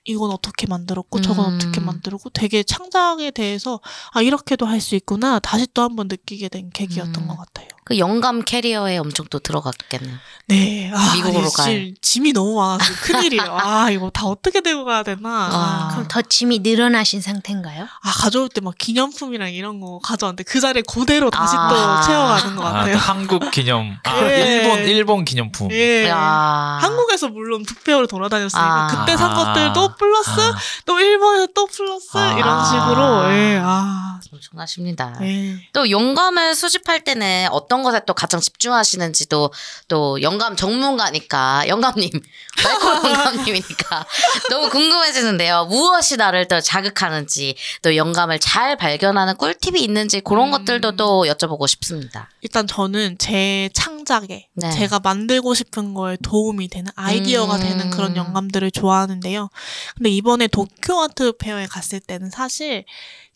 [0.05, 1.55] 이건 어떻게 만들었고 저건 음.
[1.55, 3.79] 어떻게 만들었고 되게 창작에 대해서
[4.11, 7.27] 아 이렇게도 할 수 있구나 다시 또 한번 느끼게 된 계기였던 음.
[7.29, 7.69] 것 같아요.
[7.85, 10.15] 그 영감 캐리어에 엄청 또 들어갔겠네요.
[10.47, 11.47] 네, 아, 미국으로.
[11.49, 13.43] 지- 짐이 너무 많아서 큰일이에요.
[13.59, 15.49] 아 이거 다 어떻게 들고 가야 되나.
[15.51, 15.87] 아.
[15.91, 17.83] 그럼 더 짐이 늘어나신 상태인가요?
[17.83, 21.67] 아 가져올 때 막 기념품이랑 이런 거 가져왔는데 그 자리에 그대로 다시 아.
[21.69, 22.95] 또 채워가는 것 아, 같아요.
[22.97, 24.61] 한국 기념, 아, 예.
[24.63, 25.71] 일본 일본 기념품.
[25.71, 26.07] 예.
[26.07, 26.79] 야.
[26.81, 28.87] 한국에서 물론 북페어를 돌아다녔으니까 아.
[28.87, 29.33] 그때 산 아.
[29.33, 32.37] 것들도 플러스 아, 또 일본에서 또 플러스 아.
[32.37, 33.59] 이런 식으로 예.
[33.63, 34.12] 아.
[34.31, 35.17] 엄청나십니다.
[35.21, 35.57] 예.
[35.73, 39.51] 또 영감을 수집할 때는 어떤 것에 또 가장 집중하시는지도
[39.87, 42.09] 또 영감 전문가니까 영감님
[42.63, 44.05] 말코 영감님이니까
[44.49, 45.65] 너무 궁금해지는데요.
[45.65, 50.51] 무엇이 나를 또 자극하는지 또 영감을 잘 발견하는 꿀팁이 있는지 그런 음.
[50.51, 52.29] 것들도 또 여쭤보고 싶습니다.
[52.41, 54.71] 일단 저는 제 창작에 네.
[54.71, 57.61] 제가 만들고 싶은 거에 도움이 되는 아이디어가 음.
[57.61, 59.49] 되는 그런 영감들을 좋아하는데요.
[59.97, 62.85] 근데 이번에 도쿄 아트 페어에 갔을 때는 사실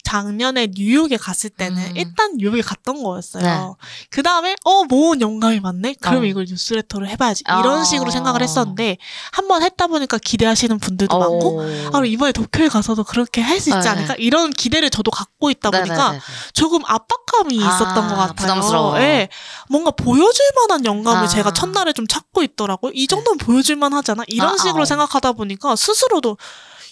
[0.07, 1.97] 작년에 뉴욕에 갔을 때는 음.
[1.97, 3.43] 일단 뉴욕에 갔던 거였어요.
[3.43, 4.07] 네.
[4.09, 5.95] 그 다음에 어 모은 영감이 많네.
[5.99, 6.25] 그럼 어.
[6.25, 7.43] 이걸 뉴스레터로 해봐야지.
[7.45, 7.83] 이런 어.
[7.83, 8.97] 식으로 생각을 했었는데
[9.33, 11.61] 한번 했다 보니까 기대하시는 분들도 많고 오.
[11.61, 13.89] 아, 그럼 이번에 도쿄에 가서도 그렇게 할 수 있지 네.
[13.89, 14.15] 않을까?
[14.19, 16.19] 이런 기대를 저도 갖고 있다 보니까 네네네.
[16.53, 18.35] 조금 압박감이 아, 있었던 것 같아요.
[18.35, 18.99] 부담스러워.
[19.01, 19.29] 예.
[19.69, 21.27] 뭔가 보여줄 만한 영감을 아.
[21.27, 22.91] 제가 첫날에 좀 찾고 있더라고요.
[22.93, 24.23] 이 정도는 보여줄 만하잖아.
[24.27, 24.85] 이런 아, 식으로 아.
[24.85, 26.37] 생각하다 보니까 스스로도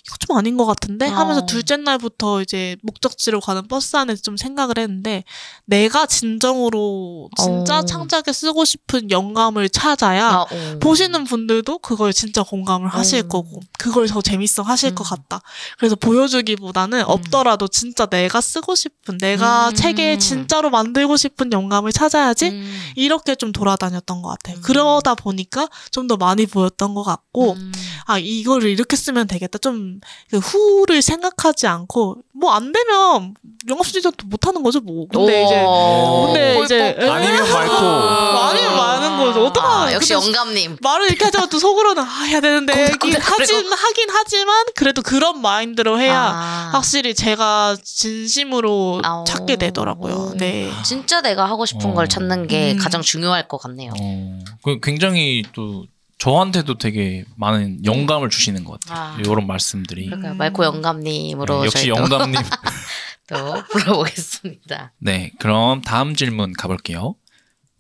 [0.06, 1.46] 이거 좀 아닌 것 같은데 하면서 어.
[1.46, 5.24] 둘째 날부터 이제 목적지로 가는 버스 안에서 좀 생각을 했는데
[5.66, 7.86] 내가 진정으로 진짜 어.
[7.86, 10.80] 창작에 쓰고 싶은 영감을 찾아야 아, 오.
[10.80, 13.30] 보시는 분들도 그걸 진짜 공감을 하실 음.
[13.30, 14.96] 거고 그걸 더 재밌어 하실 음.
[14.96, 15.42] 것 같다.
[15.78, 19.76] 그래서 보여주기보다는 없더라도 진짜 내가 쓰고 싶은 내가 음.
[19.76, 22.80] 책에 진짜로 만들고 싶은 영감을 찾아야지 음.
[22.96, 24.58] 이렇게 좀 돌아다녔던 것 같아요.
[24.58, 24.62] 음.
[24.62, 27.72] 그러다 보니까 좀 더 많이 보였던 것 같고 음.
[28.06, 29.58] 아 이거를 이렇게 쓰면 되겠다.
[29.58, 29.95] 좀
[30.30, 33.34] 그 후를 생각하지 않고 뭐 안 되면
[33.70, 35.08] 영업 수지도 못 하는 거죠 뭐.
[35.12, 36.26] 근데 이제 오.
[36.28, 37.10] 근데 꼴 이제 뻔.
[37.10, 37.74] 아니면 말고.
[38.46, 39.52] 아니면 많은 거죠.
[39.52, 40.78] 어떡하- 아, 역시 영감님.
[40.82, 46.22] 말을 이렇게 하자면 또 속으로는 아, 해야 되는데 하긴, 하긴 하지만 그래도 그런 마인드로 해야
[46.36, 46.70] 아.
[46.74, 49.24] 확실히 제가 진심으로 아오.
[49.26, 50.34] 찾게 되더라고요.
[50.38, 50.72] 네.
[50.84, 51.94] 진짜 내가 하고 싶은 어.
[51.94, 52.78] 걸 찾는 게 음.
[52.78, 53.94] 가장 중요할 것 같네요.
[54.00, 55.86] 어, 그 굉장히 또
[56.18, 59.16] 저한테도 되게 많은 영감을 주시는 것 같아요.
[59.16, 59.18] 아.
[59.20, 60.06] 이런 말씀들이.
[60.06, 60.38] 그러니까 음.
[60.38, 62.42] 말코 영감님으로 네, 역시 영감님.
[63.28, 63.36] 또
[63.72, 64.94] 불러보겠습니다.
[65.00, 67.16] 네, 그럼 다음 질문 가볼게요.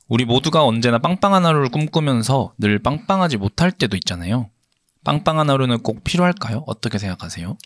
[0.08, 4.50] 우리 모두가 언제나 빵빵한 하루를 꿈꾸면서 늘 빵빵하지 못할 때도 있잖아요.
[5.04, 6.63] 빵빵한 하루는 꼭 필요할까요?
[6.67, 7.58] 어떻게 생각하세요?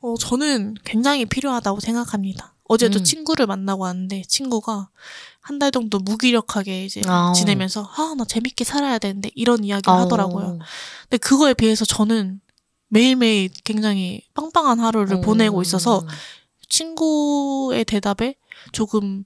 [0.00, 2.54] 어, 저는 굉장히 필요하다고 생각합니다.
[2.68, 3.04] 어제도 음.
[3.04, 4.88] 친구를 만나고 왔는데 친구가
[5.40, 7.32] 한 달 정도 무기력하게 이제 아우.
[7.34, 9.96] 지내면서 아, 나 재밌게 살아야 되는데 이런 이야기를 어.
[10.00, 10.58] 하더라고요.
[11.02, 12.40] 근데 그거에 비해서 저는
[12.88, 15.20] 매일매일 굉장히 빵빵한 하루를 어.
[15.22, 16.06] 보내고 있어서
[16.68, 18.34] 친구의 대답에
[18.72, 19.24] 조금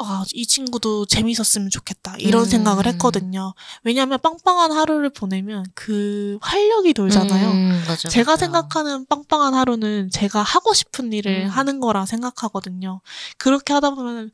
[0.00, 2.16] 아, 이 친구도 재밌었으면 좋겠다.
[2.18, 2.48] 이런 음.
[2.48, 3.54] 생각을 했거든요.
[3.82, 7.50] 왜냐하면 빵빵한 하루를 보내면 그 활력이 돌잖아요.
[7.50, 8.46] 음, 맞아, 제가 맞아.
[8.46, 11.48] 생각하는 빵빵한 하루는 제가 하고 싶은 일을 음.
[11.48, 13.00] 하는 거라 생각하거든요.
[13.36, 14.30] 그렇게 하다 보면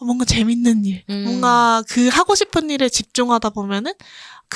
[0.00, 1.24] 뭔가 재밌는 일, 음.
[1.24, 3.94] 뭔가 그 하고 싶은 일에 집중하다 보면은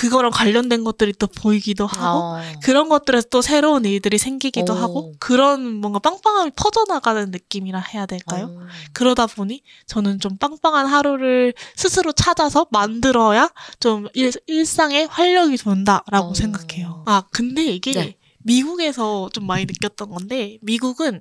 [0.00, 2.40] 그거랑 관련된 것들이 또 보이기도 하고 어.
[2.62, 4.76] 그런 것들에서 또 새로운 일들이 생기기도 오.
[4.76, 8.46] 하고 그런 뭔가 빵빵함이 퍼져나가는 느낌이라 해야 될까요?
[8.46, 8.66] 어.
[8.94, 16.34] 그러다 보니 저는 좀 빵빵한 하루를 스스로 찾아서 만들어야 좀 일, 일상에 활력이 돈다라고 어.
[16.34, 17.02] 생각해요.
[17.04, 18.16] 아, 근데 이게 네.
[18.38, 21.20] 미국에서 좀 많이 느꼈던 건데 미국은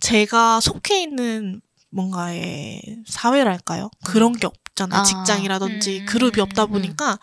[0.00, 1.60] 제가 속해 있는
[1.90, 3.90] 뭔가의 사회랄까요?
[4.02, 5.00] 그런 게 없 잖아요.
[5.00, 5.02] 아.
[5.04, 6.70] 직장이라든지 음, 그룹이 없다 음.
[6.70, 7.18] 보니까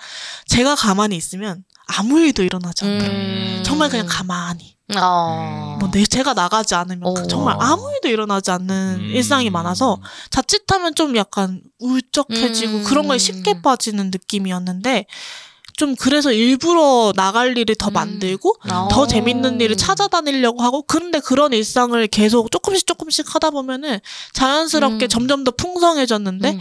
[0.48, 3.10] 제가 가만히 있으면 아무 일도 일어나지 않아요.
[3.10, 3.62] 음.
[3.66, 4.76] 정말 그냥 가만히.
[4.98, 5.78] 어.
[5.80, 7.14] 뭐 내, 제가 나가지 않으면 오.
[7.14, 9.06] 그 정말 아무 일도 일어나지 않는 음.
[9.14, 12.84] 일상이 많아서 자칫하면 좀 약간 울적해지고 음.
[12.84, 15.06] 그런 거에 쉽게 빠지는 느낌이었는데
[15.78, 17.94] 좀 그래서 일부러 나갈 일을 더 음.
[17.94, 18.88] 만들고 어.
[18.92, 24.00] 더 재밌는 일을 찾아다니려고 하고 그런데 그런 일상을 계속 조금씩 조금씩 하다 보면은
[24.34, 25.10] 자연스럽게 음.
[25.10, 26.60] 점점 더 풍성해졌는데 음.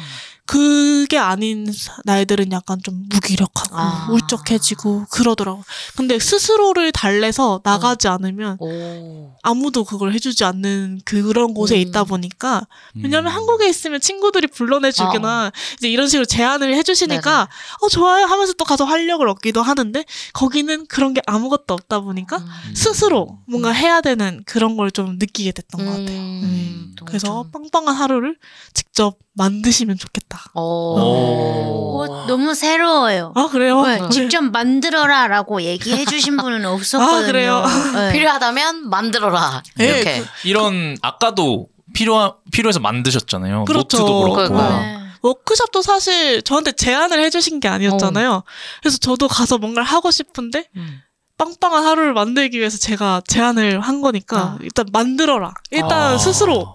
[0.51, 4.09] 그게 아닌 사- 날들은 약간 좀 무기력하고 아.
[4.11, 5.63] 울적해지고 그러더라고.
[5.97, 9.33] 근데 스스로를 달래서 나가지 않으면 오.
[9.45, 11.81] 아무도 그걸 해주지 않는 그런 곳에 음.
[11.81, 13.37] 있다 보니까 왜냐면 음.
[13.37, 17.49] 한국에 있으면 친구들이 불러내주거나 이제 이런 식으로 제안을 해주시니까 네네.
[17.83, 22.75] 어 좋아요 하면서 또 가서 활력을 얻기도 하는데 거기는 그런 게 아무것도 없다 보니까 음.
[22.75, 26.19] 스스로 뭔가 해야 되는 그런 걸 좀 느끼게 됐던 것 같아요.
[26.19, 28.37] 음, 또 그래서 좀- 빵빵한 하루를
[28.75, 30.41] 직접 만드시면 좋겠다.
[30.55, 30.61] 오.
[30.61, 32.03] 오.
[32.03, 33.33] 어, 너무 새로워요.
[33.37, 33.83] 아 그래요?
[33.83, 34.09] 네, 네.
[34.11, 37.17] 직접 만들어라라고 얘기해 주신 분은 없었거든요.
[37.19, 37.65] 아, 그래요?
[37.95, 38.13] 네.
[38.13, 39.63] 필요하다면 만들어라.
[39.77, 40.23] 네, 이렇게.
[40.45, 43.65] 이런 아까도 필요 필요해서 만드셨잖아요.
[43.67, 43.99] 그렇죠.
[43.99, 44.35] 노트도 그렇고.
[44.35, 44.79] 그러니까요.
[44.81, 44.97] 네.
[45.23, 48.43] 워크숍도 사실 저한테 제안을 해주신 게 아니었잖아요.
[48.81, 51.01] 그래서 저도 가서 뭔가를 하고 싶은데 음.
[51.37, 54.59] 빵빵한 하루를 만들기 위해서 제가 제안을 한 거니까 아.
[54.61, 55.53] 일단 만들어라.
[55.71, 56.19] 일단 아.
[56.19, 56.75] 스스로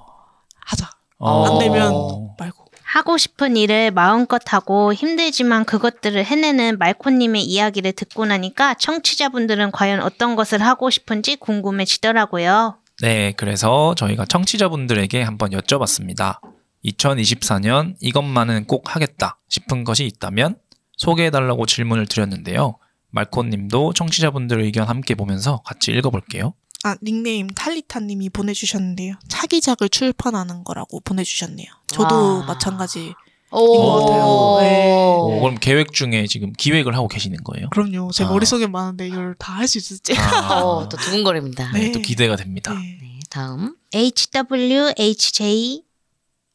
[0.66, 0.90] 하자.
[1.18, 1.46] 어.
[1.46, 1.92] 안 되면
[2.38, 2.66] 말고.
[2.84, 10.36] 하고 싶은 일을 마음껏 하고 힘들지만 그것들을 해내는 말코님의 이야기를 듣고 나니까 청취자분들은 과연 어떤
[10.36, 12.78] 것을 하고 싶은지 궁금해지더라고요.
[13.02, 16.40] 네, 그래서 저희가 청취자분들에게 한번 여쭤봤습니다.
[16.86, 20.56] 2024년 이것만은 꼭 하겠다 싶은 것이 있다면
[20.96, 22.78] 소개해달라고 질문을 드렸는데요.
[23.10, 26.54] 말코님도 청취자분들 의견 함께 보면서 같이 읽어볼게요.
[26.86, 29.16] 아 닉네임 탈리타님이 보내주셨는데요.
[29.28, 31.66] 차기작을 출판하는 거라고 보내주셨네요.
[31.88, 32.46] 저도 아.
[32.46, 33.14] 마찬가지.
[33.52, 33.78] 오.
[33.78, 34.58] 것 같아요.
[34.62, 34.92] 네.
[35.18, 37.70] 오, 그럼 계획 중에 지금 기획을 하고 계시는 거예요?
[37.72, 38.12] 그럼요.
[38.12, 38.28] 제 아.
[38.30, 40.14] 머릿속에 많은데 이걸 다 할 수 있을지.
[40.18, 41.72] 아, 어, 또 두근거립니다.
[41.72, 41.92] 네, 네.
[41.92, 42.74] 또 기대가 됩니다.
[42.74, 42.98] 네.
[43.02, 43.76] 네, 다음.
[43.94, 45.84] HWHJ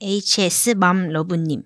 [0.01, 1.63] HS 맘러브님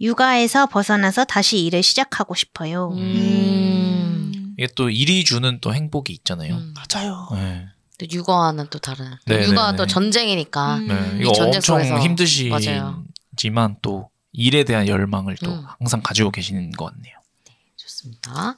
[0.00, 2.90] 육아에서 벗어나서 다시 일을 시작하고 싶어요.
[2.92, 2.98] 음.
[2.98, 4.54] 음.
[4.58, 6.54] 이게 또 일이 주는 또 행복이 있잖아요.
[6.56, 6.74] 음.
[6.74, 7.28] 맞아요.
[7.32, 7.66] 네.
[7.98, 9.06] 또 육아와는 또 다른.
[9.26, 9.92] 네, 육아가 네, 또 네.
[9.92, 10.76] 전쟁이니까.
[10.76, 10.88] 음.
[10.88, 12.00] 네, 이 이거 전쟁 엄청.
[12.02, 15.64] 힘드시지만 또 일에 대한 열망을 또 음.
[15.78, 17.14] 항상 가지고 계시는 것 같네요.
[17.76, 18.56] 좋습니다.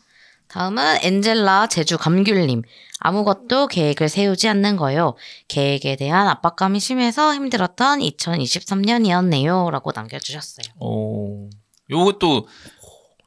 [0.49, 2.63] 다음은 엔젤라 제주 감귤님.
[2.99, 5.17] 아무것도 계획을 세우지 않는 거요.
[5.49, 9.71] 계획에 대한 압박감이 심해서 힘들었던 2023년이었네요.
[9.71, 10.65] 라고 남겨주셨어요.
[10.79, 11.51] 오,
[11.91, 12.49] 요것도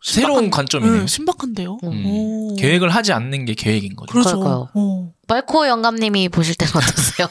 [0.01, 1.01] 새로운 신박한- 관점이네요.
[1.01, 1.77] 네, 신박한데요.
[1.83, 2.05] 음.
[2.07, 2.55] 오.
[2.55, 4.11] 계획을 하지 않는 게 계획인 거죠.
[4.11, 4.69] 그렇죠.
[5.29, 7.27] 말코 영감님이 보실 때는 어떠세요?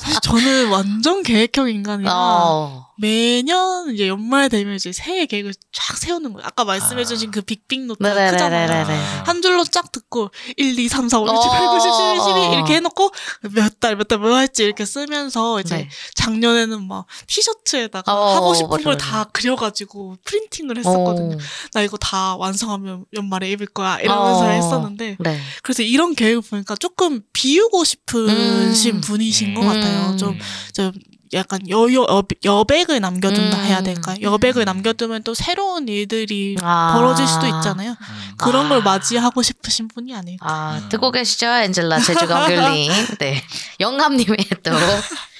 [0.00, 2.87] 사실 저는 완전 계획형 인간이라 어.
[3.00, 6.46] 매년 이제 연말 되면 이제 새해 계획을 쫙 세우는 거예요.
[6.46, 7.30] 아까 말씀해주신 아.
[7.32, 8.84] 그 빅빅 노트 크잖아요.
[9.24, 11.70] 한 줄로 쫙 긋고 1, 2, 3, 4, 5, 6, 7, 8, 어.
[11.72, 12.16] 9, 10, 11,
[12.48, 13.10] 12 이렇게 해놓고
[13.54, 15.88] 몇 달 몇 달 뭐 할지 이렇게 쓰면서 이제 네.
[16.16, 18.96] 작년에는 막 티셔츠에다가 어, 하고 싶은 걸.
[18.98, 21.36] 다 그려가지고 프린팅을 했었거든요.
[21.36, 21.38] 어.
[21.74, 24.48] 나 이거 다 완성하면 연말에 입을 거야 이러면서 어.
[24.48, 25.40] 했었는데 네.
[25.62, 29.00] 그래서 이런 계획을 보니까 조금 비우고 싶으신 음.
[29.00, 29.66] 분이신 것 음.
[29.68, 30.16] 같아요.
[30.16, 30.36] 좀,
[30.72, 30.92] 좀
[31.32, 33.64] 약간 여유 여, 여백을 남겨둔다 음.
[33.64, 34.16] 해야 될까요?
[34.22, 36.92] 여백을 남겨두면 또 새로운 일들이 아.
[36.94, 37.90] 벌어질 수도 있잖아요.
[37.90, 38.34] 음.
[38.38, 38.68] 그런 아.
[38.68, 40.46] 걸 맞이하고 싶으신 분이 아닐까.
[40.48, 41.46] 아, 듣고 계시죠?
[41.46, 42.92] 엔젤라 제주 감귤님.
[43.20, 43.42] 네.
[43.80, 44.70] 영감님의 또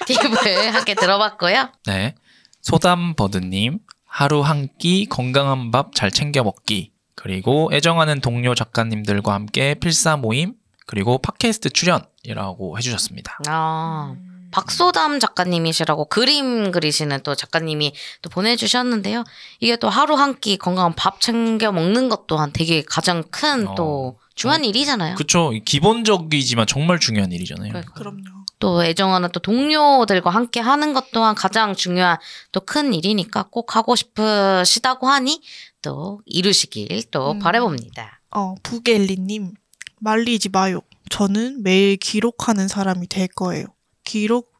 [0.05, 1.69] 팁을 함께 들어봤고요.
[1.85, 2.15] 네.
[2.61, 6.91] 소담버드님, 하루 한 끼 건강한 밥 잘 챙겨 먹기.
[7.15, 10.53] 그리고 애정하는 동료 작가님들과 함께 필사 모임,
[10.85, 13.39] 그리고 팟캐스트 출연이라고 해주셨습니다.
[13.47, 14.15] 아.
[14.51, 19.23] 박소담 작가님이시라고 그림 그리시는 또 작가님이 또 보내주셨는데요.
[19.59, 23.75] 이게 또 하루 한 끼 건강한 밥 챙겨 먹는 것 또한 되게 가장 큰 어.
[23.75, 25.15] 또 중요한 일이잖아요.
[25.15, 25.51] 그쵸.
[25.65, 27.69] 기본적이지만 정말 중요한 일이잖아요.
[27.71, 27.93] 그러니까.
[27.93, 28.23] 그럼요.
[28.59, 32.17] 또 애정하는 또 동료들과 함께 하는 것 또한 가장 중요한
[32.51, 35.41] 또 큰 일이니까 꼭 하고 싶으시다고 하니
[35.81, 37.39] 또 이루시길 또 음.
[37.39, 38.21] 바라봅니다.
[38.31, 39.53] 어, 부겔리님,
[39.99, 40.81] 말리지 마요.
[41.09, 43.65] 저는 매일 기록하는 사람이 될 거예요.
[44.09, 44.51] 기록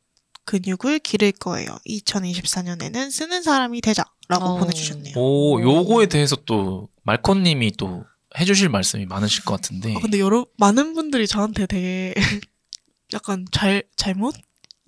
[0.45, 1.69] 근육을 기를 거예요.
[1.87, 4.57] 2024년에는 쓰는 사람이 되자라고 어.
[4.59, 5.15] 보내주셨네요.
[5.17, 8.05] 오, 요거에 대해서 또 말코님이 또
[8.39, 9.95] 해주실 말씀이 많으실 것 같은데.
[9.95, 12.13] 아, 근데 여러 많은 분들이 저한테 되게
[13.11, 14.35] 약간 잘 잘못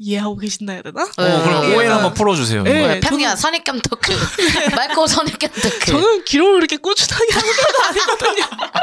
[0.04, 1.04] 이해하고 계신다 해야 되나?
[1.04, 1.76] 오, 그럼 네.
[1.76, 2.64] 오해 한번 풀어주세요.
[2.64, 3.00] 네.
[3.02, 4.12] 평야 저는- 선입견 talk
[4.76, 8.46] 말코 선입견 talk 저는 기록을 이렇게 꾸준하게 하는 건 아니거든요.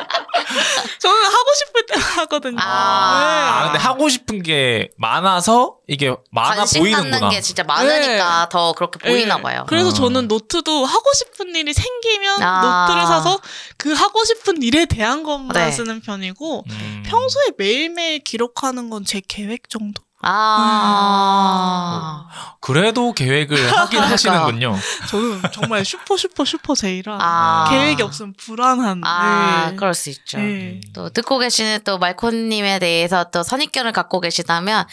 [1.00, 2.56] 저는 하고 싶을 때 하거든요.
[2.60, 2.64] 아.
[2.68, 7.18] 아, 근데 하고 싶은 게 많아서 이게 많아 보이는구나.
[7.18, 9.08] 갖는 게 진짜 많으니까 더 그렇게 네.
[9.10, 9.64] 보이나 봐요.
[9.68, 9.92] 그래서 어.
[9.92, 12.86] 저는 노트도 하고 싶은 일이 생기면 아.
[12.86, 13.40] 노트를 사서
[13.76, 15.72] 그 하고 싶은 일에 대한 것만 네.
[15.72, 17.02] 쓰는 편이고 음.
[17.06, 20.02] 평소에 매일매일 기록하는 건 제 계획 정도.
[20.20, 22.14] 아.
[22.60, 24.12] 그래도 계획을 하긴 그러니까.
[24.12, 24.76] 하시는군요.
[25.08, 27.66] 저는 정말 super super super J라 아.
[27.70, 29.02] 계획이 없으면 불안한.
[29.04, 29.76] 아, 네.
[29.76, 30.38] 그럴 수 있죠.
[30.38, 30.80] 네.
[30.92, 34.86] 또 듣고 계시는 또 말코님에 대해서 또 선입견을 갖고 계시다면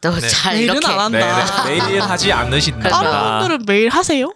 [0.00, 0.28] 또 네.
[0.28, 1.64] 잘 매일은 이렇게 안 네, 한다.
[1.64, 1.82] 네.
[1.86, 2.32] 매일 하지.
[2.32, 2.88] 않으신다.
[2.88, 4.32] 다른 분들은 매일 하세요?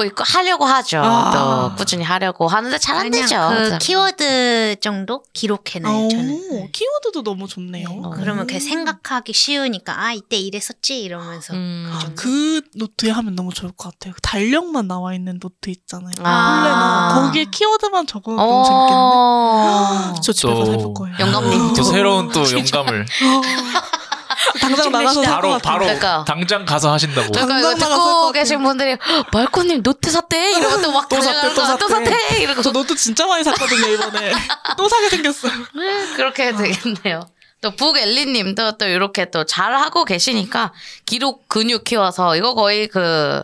[0.00, 0.98] 뭐 이거 하려고 하죠.
[1.04, 1.30] 아.
[1.70, 3.50] 또 꾸준히 하려고 하는데 잘 안 되죠.
[3.54, 3.78] 그 참.
[3.78, 6.08] 키워드 정도 기록해놔요.
[6.08, 6.30] 저는.
[6.30, 6.70] 오, 네.
[6.72, 7.86] 키워드도 너무 좋네요.
[8.02, 8.10] 어.
[8.16, 8.60] 그러면 그 음.
[8.60, 11.90] 생각하기 쉬우니까 아 이때 이랬었지 이러면서 음.
[12.00, 12.14] 정도?
[12.16, 14.14] 그 노트에 하면 너무 좋을 것 같아요.
[14.14, 16.12] 그 달력만 나와 있는 노트 있잖아요.
[16.22, 17.10] 아.
[17.12, 18.94] 플래너 거기에 키워드만 적어도 너무 재밌겠는데?
[18.94, 20.14] 어.
[20.22, 21.16] 저 집에 가서 또 해볼 거예요.
[21.20, 21.74] 영감님.
[21.74, 23.40] 또 새로운 또 영감을 어.
[24.60, 25.58] 당장 나가서 살 바로.
[25.58, 26.24] 바로 그러니까.
[26.26, 27.30] 당장 가서 하신다고.
[27.32, 28.32] 그러니까 이거 듣고.
[28.32, 28.96] 계신 분들이
[29.32, 31.88] 말코님 노트 샀대 이러고 또막 또 샀대, 또또 샀대.
[31.88, 34.32] 샀대 이러고 저 노트 진짜 많이 샀거든요 이번에.
[34.78, 35.52] 또 사게 생겼어요.
[36.16, 37.28] 그렇게 되겠네요.
[37.60, 40.72] 또 북엘리님도 또 이렇게 또 잘 하고 계시니까
[41.06, 43.42] 기록 근육 키워서 이거 거의 그.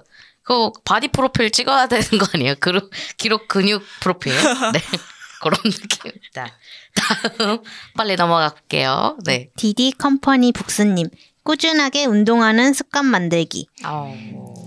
[0.49, 2.55] 그 바디 프로필 찍어야 되는 거 아니에요?
[2.63, 4.33] 기록, 기록 근육 프로필.
[4.73, 4.81] 네.
[5.43, 6.57] 그런 느낌입니다.
[6.97, 7.59] 다음
[7.97, 9.19] 빨리 넘어갈게요.
[9.25, 9.51] 네.
[9.57, 11.09] 디디 컴퍼니 북스님
[11.45, 13.69] 꾸준하게 운동하는 습관 만들기.
[13.85, 14.13] 어,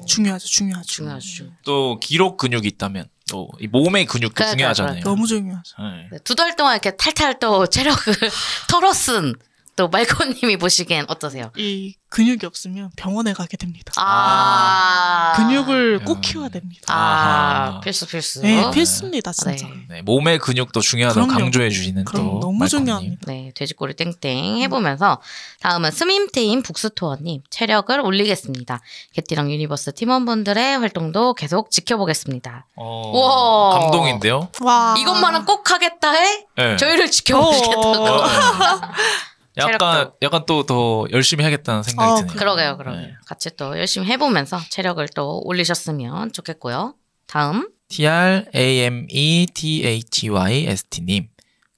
[0.08, 0.88] 중요하죠, 중요하죠.
[0.88, 1.46] 중요하죠.
[1.66, 5.04] 또 기록 근육이 있다면 또이 몸의 근육도 그래, 중요하잖아요.
[5.04, 5.76] 너무 중요하죠.
[6.12, 6.18] 네.
[6.24, 8.14] 두달 동안 이렇게 탈탈 또 체력을
[8.70, 9.36] 털어쓴
[9.80, 11.52] 또 말코님이 보시기엔 어떠세요?
[11.56, 13.94] 이 근육이 없으면 병원에 가게 됩니다.
[13.96, 16.06] 아, 근육을 음.
[16.06, 16.94] 꼭 키워야 됩니다.
[16.94, 17.80] 아, 아하.
[17.80, 18.42] 필수 필수.
[18.42, 19.68] 네, 필수입니다, 진짜.
[19.68, 19.74] 네.
[19.88, 21.44] 네, 몸의 근육도 중요하다고 그럼요.
[21.44, 22.68] 강조해 주시는 그럼 또 너무 말코님.
[22.88, 23.22] 중요합니다.
[23.28, 25.22] 네, 돼지꼬리 땡땡 해보면서
[25.62, 28.82] 다음은 스밈테임 북스토어님 체력을 올리겠습니다.
[29.14, 32.66] 개띠랑 유니버스 팀원분들의 활동도 계속 지켜보겠습니다.
[32.76, 33.80] 어, 우와.
[33.80, 34.50] 감동인데요.
[34.62, 34.96] 와.
[35.00, 36.76] 이것만은 꼭 하겠다 해 네.
[36.76, 38.20] 저희를 지켜보시겠다고.
[39.58, 39.62] 어.
[39.62, 40.18] 약간 체력도.
[40.22, 42.36] 약간 또 더 열심히 하겠다는 생각이 어, 드네요.
[42.36, 43.02] 그러게요, 그러게요.
[43.02, 43.14] 네.
[43.26, 46.96] 같이 또 열심히 해보면서 체력을 또 올리셨으면 좋겠고요.
[47.28, 51.28] 다음 T R A M E T H Y S T님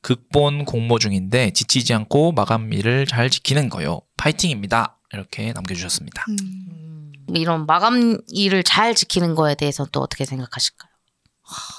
[0.01, 4.01] 극본 공모 중인데 지치지 않고 마감일을 잘 지키는 거요.
[4.17, 4.97] 파이팅입니다.
[5.13, 6.25] 이렇게 남겨주셨습니다.
[6.29, 10.89] 음, 이런 마감 일을 잘 지키는 거에 대해서 또 어떻게 생각하실까요?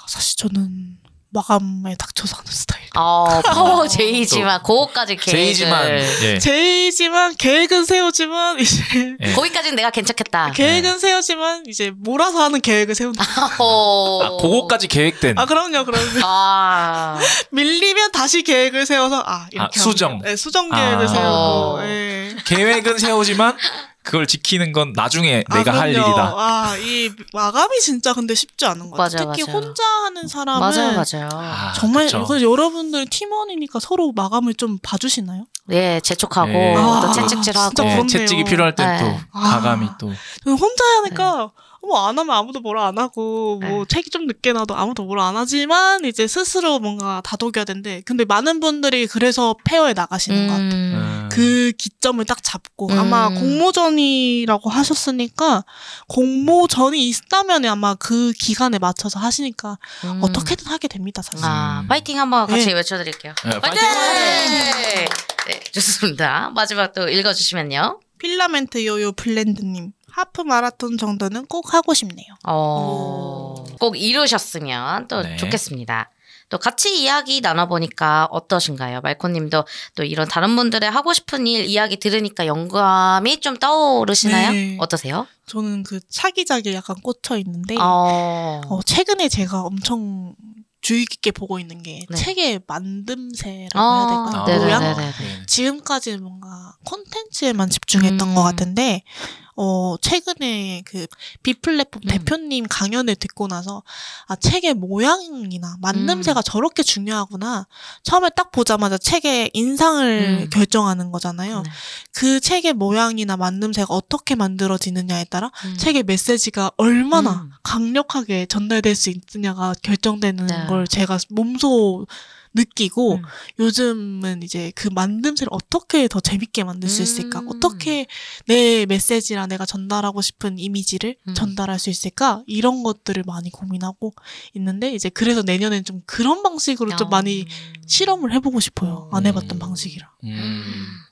[0.06, 0.98] 사실 저는
[1.32, 2.82] 마감에 닥쳐서 하는 스타일.
[2.94, 5.88] 어, 파워 J지만 그거까지 계획을 J지만
[6.22, 6.38] 예.
[6.38, 9.32] J지만 계획은 세우지만 이제 예.
[9.32, 10.50] 거기까지는 내가 괜찮겠다.
[10.52, 13.24] 계획은 세우지만 이제 몰아서 하는 계획을 세운다.
[13.58, 14.22] 어.
[14.22, 16.20] 아, 그거까지 계획된 아 그럼요, 그럼요.
[16.22, 17.18] 아.
[17.50, 20.20] 밀리면 다시 계획을 세워서 아 이렇게 아, 수정.
[20.20, 21.08] 네, 수정 계획을 아.
[21.08, 21.28] 세우고.
[21.28, 21.78] 어.
[21.84, 22.36] 예.
[22.44, 23.56] 계획은 세우지만
[24.02, 26.08] 그걸 지키는 건 나중에 아, 내가 할 그럼요.
[26.08, 26.34] 일이다.
[26.36, 29.26] 아, 이 마감이 진짜 근데 쉽지 않은 것 같아요.
[29.26, 29.64] 맞아요, 특히 맞아요.
[29.66, 31.28] 혼자 하는 사람은 맞아요, 맞아요.
[31.32, 32.24] 아, 정말 그쵸.
[32.24, 35.46] 그래서 여러분들 팀원이니까 서로 마감을 좀 봐주시나요?
[35.70, 36.74] 예, 재촉하고 예.
[36.74, 37.74] 또 아, 채찍질하고.
[37.74, 38.06] 진짜 예.
[38.06, 39.20] 채찍이 필요할 땐또 네.
[39.32, 39.96] 가감이 아.
[39.98, 40.12] 또
[40.46, 41.52] 혼자 하니까
[41.86, 43.84] 뭐 안 하면 아무도 뭐라 안 하고 뭐 네.
[43.88, 48.60] 책이 좀 늦게 나도 아무도 뭐라 안 하지만 이제 스스로 뭔가 다독여야 되는데 근데 많은
[48.60, 50.70] 분들이 그래서 페어에 나가시는 것 같아요.
[50.72, 51.28] 음.
[51.32, 52.98] 그 기점을 딱 잡고 음.
[52.98, 55.64] 아마 공모전이라고 하셨으니까
[56.08, 60.20] 공모전이 있다면 아마 그 기간에 맞춰서 하시니까 음.
[60.22, 61.44] 어떻게든 하게 됩니다 사실.
[61.44, 61.88] 아, 음.
[61.88, 62.72] 파이팅 한번 같이 네.
[62.74, 63.34] 외쳐드릴게요.
[63.44, 63.80] 네, 파이팅!
[63.80, 65.04] 파이팅!
[65.48, 66.50] 네, 좋습니다.
[66.54, 68.00] 마지막 또 읽어주시면요.
[68.18, 72.34] 필라멘트 요요 블렌드님 하프 마라톤 정도는 꼭 하고 싶네요.
[72.46, 75.36] 어, 꼭 이루셨으면 또 네.
[75.36, 76.10] 좋겠습니다.
[76.50, 79.00] 또 같이 이야기 나눠보니까 어떠신가요?
[79.00, 84.52] 말코님도 또 이런 다른 분들의 하고 싶은 일 이야기 들으니까 영감이 좀 떠오르시나요?
[84.52, 84.76] 네.
[84.78, 85.26] 어떠세요?
[85.46, 90.34] 저는 그 차기작에 약간 꽂혀 있는데 어, 어, 최근에 제가 엄청
[90.82, 92.16] 주의 깊게 보고 있는 게 네.
[92.16, 94.44] 책의 만듦새라고 어, 해야 될까요?
[94.46, 94.80] 네, 모양?
[94.82, 95.46] 네, 네네네.
[95.46, 98.34] 지금까지 뭔가 콘텐츠에만 집중했던 음.
[98.34, 99.04] 것 같은데
[99.54, 101.06] 어 최근에 그
[101.42, 102.08] 비플랫폼 음.
[102.08, 103.82] 대표님 강연을 듣고 나서
[104.26, 106.42] 아 책의 모양이나 만듦새가 음.
[106.44, 107.66] 저렇게 중요하구나
[108.02, 110.50] 처음에 딱 보자마자 책의 인상을 음.
[110.50, 111.70] 결정하는 거잖아요 네.
[112.12, 115.76] 그 책의 모양이나 만듦새가 어떻게 만들어지느냐에 따라 음.
[115.76, 117.50] 책의 메시지가 얼마나 음.
[117.62, 120.66] 강력하게 전달될 수 있느냐가 결정되는 네.
[120.66, 122.06] 걸 제가 몸소
[122.54, 123.22] 느끼고 음.
[123.58, 127.40] 요즘은 이제 그 만듦새를 어떻게 더 재밌게 만들 수 있을까?
[127.40, 127.48] 음.
[127.48, 128.06] 어떻게
[128.46, 131.34] 내 메시지랑 내가 전달하고 싶은 이미지를 음.
[131.34, 132.42] 전달할 수 있을까?
[132.46, 134.12] 이런 것들을 많이 고민하고
[134.54, 137.10] 있는데 이제 그래서 내년엔 좀 그런 방식으로 좀 어.
[137.10, 137.46] 많이
[137.86, 139.08] 실험을 해보고 싶어요.
[139.12, 139.58] 안 해봤던 음.
[139.58, 140.10] 방식이라.
[140.24, 140.64] 음.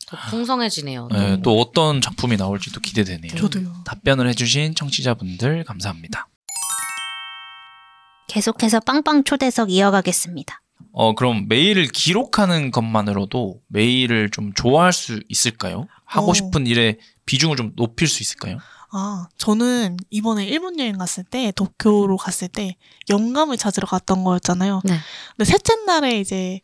[0.06, 1.08] 더 풍성해지네요.
[1.12, 1.40] 네.
[1.42, 3.36] 또 어떤 작품이 나올지도 기대되네요.
[3.36, 3.84] 저도요.
[3.84, 6.28] 답변을 해주신 청취자분들 감사합니다.
[8.26, 10.60] 계속해서 빵빵 초대석 이어가겠습니다.
[10.92, 15.86] 어, 그럼 메일을 기록하는 것만으로도 메일을 좀 좋아할 수 있을까요?
[16.04, 16.34] 하고 어.
[16.34, 18.58] 싶은 일에 비중을 좀 높일 수 있을까요?
[18.92, 22.76] 아, 저는 이번에 일본 여행 갔을 때, 도쿄로 갔을 때,
[23.08, 24.80] 영감을 찾으러 갔던 거였잖아요.
[24.84, 24.98] 네.
[25.36, 26.60] 근데 셋째 날에 이제,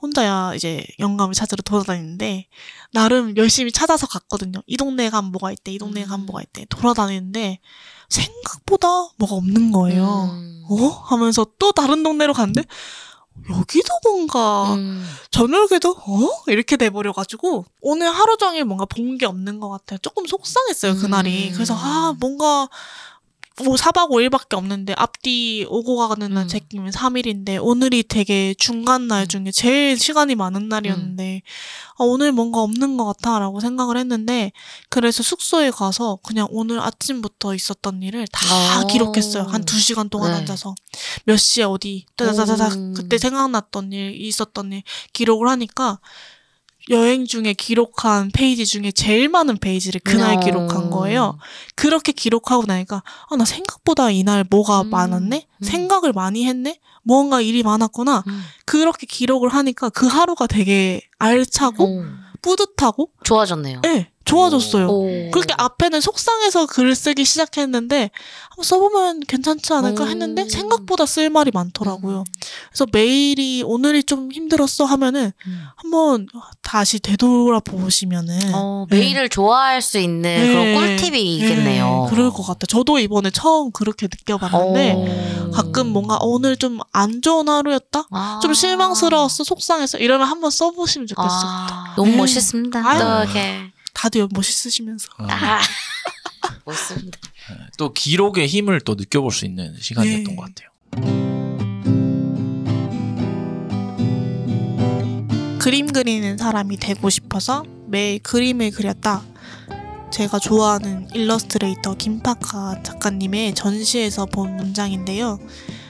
[0.00, 2.46] 혼자야 이제 영감을 찾으러 돌아다니는데,
[2.94, 4.62] 나름 열심히 찾아서 갔거든요.
[4.66, 6.26] 이 동네에 가면 뭐가 있대, 이 동네에 가면 음.
[6.26, 7.60] 뭐가 있대, 돌아다니는데,
[8.08, 10.30] 생각보다 뭐가 없는 거예요.
[10.32, 10.64] 음.
[10.70, 10.88] 어?
[11.06, 12.62] 하면서 또 다른 동네로 갔는데
[13.48, 15.04] 여기도 뭔가 음.
[15.30, 16.28] 저녁에도 어?
[16.46, 19.98] 이렇게 돼버려가지고 오늘 하루 종일 뭔가 본 게 없는 것 같아요.
[20.02, 21.48] 조금 속상했어요 그날이.
[21.48, 21.54] 음.
[21.54, 22.68] 그래서 아 뭔가
[23.64, 26.48] 뭐 4박 5일밖에 없는데 앞뒤 오고 가는 날 음.
[26.48, 31.42] 제끼면 3일인데 오늘이 되게 중간 날 중에 제일 시간이 많은 날이었는데
[31.92, 34.52] 아, 오늘 뭔가 없는 것 같아라고 생각을 했는데
[34.88, 38.86] 그래서 숙소에 가서 그냥 오늘 아침부터 있었던 일을 다 오.
[38.86, 39.42] 기록했어요.
[39.42, 40.38] 한 2시간 동안 네.
[40.38, 40.74] 앉아서
[41.24, 42.92] 몇 시에 어디 따다다다닥 오.
[42.94, 44.82] 그때 생각났던 일 있었던 일
[45.12, 45.98] 기록을 하니까
[46.88, 50.40] 여행 중에 기록한 페이지 중에 제일 많은 페이지를 그날 어.
[50.40, 51.38] 기록한 거예요.
[51.76, 54.90] 그렇게 기록하고 나니까 아 나 생각보다 이날 뭐가 음.
[54.90, 55.64] 많았네 음.
[55.64, 58.42] 생각을 많이 했네 뭔가 일이 많았구나 음.
[58.64, 62.04] 그렇게 기록을 하니까 그 하루가 되게 알차고 오.
[62.42, 63.80] 뿌듯하고 좋아졌네요.
[63.82, 64.88] 네 좋아졌어요.
[64.88, 65.30] 오.
[65.30, 68.10] 그렇게 앞에는 속상해서 글을 쓰기 시작했는데
[68.50, 70.48] 한번 써보면 괜찮지 않을까 했는데 음.
[70.48, 72.24] 생각보다 쓸 말이 많더라고요.
[72.70, 75.62] 그래서 매일이 오늘이 좀 힘들었어 하면은 음.
[75.76, 76.26] 한번
[76.62, 78.98] 다시 되돌아보시면은 어, 네.
[78.98, 80.46] 매일을 좋아할 수 있는 네.
[80.48, 82.06] 그런 꿀팁이겠네요.
[82.08, 82.66] 네, 그럴 것 같아요.
[82.66, 84.92] 저도 이번에 처음 그렇게 느껴봤는데
[85.48, 85.50] 오.
[85.50, 88.06] 가끔 뭔가 어, 오늘 좀 안 좋은 하루였다?
[88.10, 88.40] 아.
[88.42, 91.30] 좀 실망스러웠어, 속상했어 이러면 한번 써보시면 좋겠어요.
[91.44, 92.16] 아, 너무 네.
[92.16, 92.82] 멋있습니다.
[92.84, 92.98] 아유.
[92.98, 93.70] 또 이렇게
[94.00, 95.08] 다들 멋있으시면서.
[95.18, 95.60] 어, 아.
[96.64, 97.18] 멋있습니다.
[97.76, 100.36] 또 기록의 힘을 또 느껴볼 수 있는 시간이었던 네.
[100.36, 100.70] 것 같아요.
[105.58, 109.22] 그림 그리는 사람이 되고 싶어서 매일 그림을 그렸다.
[110.10, 115.38] 제가 좋아하는 일러스트레이터 김파카 작가님의 전시에서 본 문장인데요.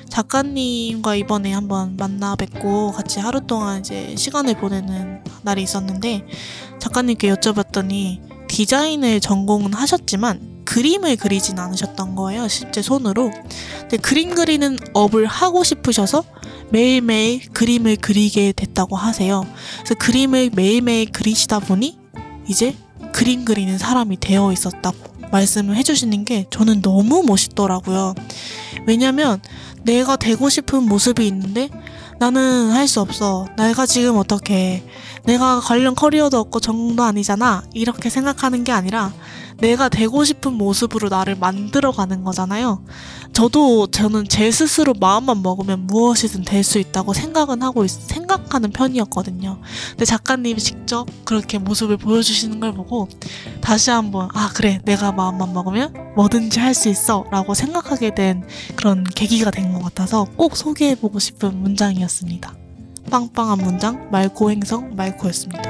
[0.08, 6.26] 작가님과 이번에 한번 만나 뵙고 같이 하루 동안 이제 시간을 보내는 날이 있었는데
[6.80, 12.48] 작가님께 여쭤봤더니 디자인을 전공은 하셨지만 그림을 그리진 않으셨던 거예요.
[12.48, 13.30] 실제 손으로.
[13.80, 16.24] 근데 그림 그리는 업을 하고 싶으셔서
[16.70, 19.44] 매일매일 그림을 그리게 됐다고 하세요.
[19.78, 21.98] 그래서 그림을 매일매일 그리시다 보니
[22.48, 22.76] 이제
[23.12, 24.98] 그림 그리는 사람이 되어 있었다고
[25.32, 28.14] 말씀을 해주시는 게 저는 너무 멋있더라고요.
[28.86, 29.40] 왜냐면
[29.82, 31.68] 내가 되고 싶은 모습이 있는데
[32.18, 33.46] 나는 할 수 없어.
[33.56, 34.84] 내가 지금 어떻게
[35.24, 37.62] 내가 관련 커리어도 없고 전공도 아니잖아.
[37.74, 39.12] 이렇게 생각하는 게 아니라
[39.58, 42.82] 내가 되고 싶은 모습으로 나를 만들어가는 거잖아요.
[43.34, 49.60] 저도 저는 제 스스로 마음만 먹으면 무엇이든 될 수 있다고 생각은 하고 있- 생각하는 편이었거든요.
[49.90, 53.08] 근데 작가님이 직접 그렇게 모습을 보여주시는 걸 보고
[53.60, 58.42] 다시 한번 아 그래 내가 마음만 먹으면 뭐든지 할 수 있어라고 생각하게 된
[58.76, 62.54] 그런 계기가 된 것 같아서 꼭 소개해보고 싶은 문장이었습니다.
[63.10, 65.62] 빵빵한 문장 말고 행성 말고였습니다.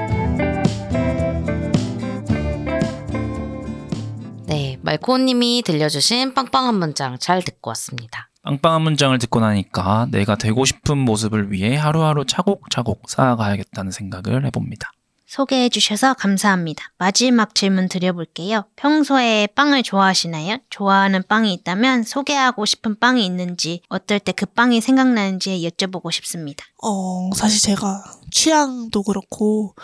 [4.46, 8.28] 네, 말코님이 들려주신 빵빵한 문장 잘 듣고 왔습니다.
[8.42, 14.90] 빵빵한 문장을 듣고 나니까 내가 되고 싶은 모습을 위해 하루하루 차곡차곡 쌓아가야겠다는 생각을 해봅니다.
[15.30, 16.90] 소개해 주셔서 감사합니다.
[16.98, 18.64] 마지막 질문 드려볼게요.
[18.74, 20.58] 평소에 빵을 좋아하시나요?
[20.70, 26.64] 좋아하는 빵이 있다면 소개하고 싶은 빵이 있는지 어떨 때 그 빵이 생각나는지 여쭤보고 싶습니다.
[26.82, 28.02] 어, 사실 제가
[28.32, 29.74] 취향도 그렇고,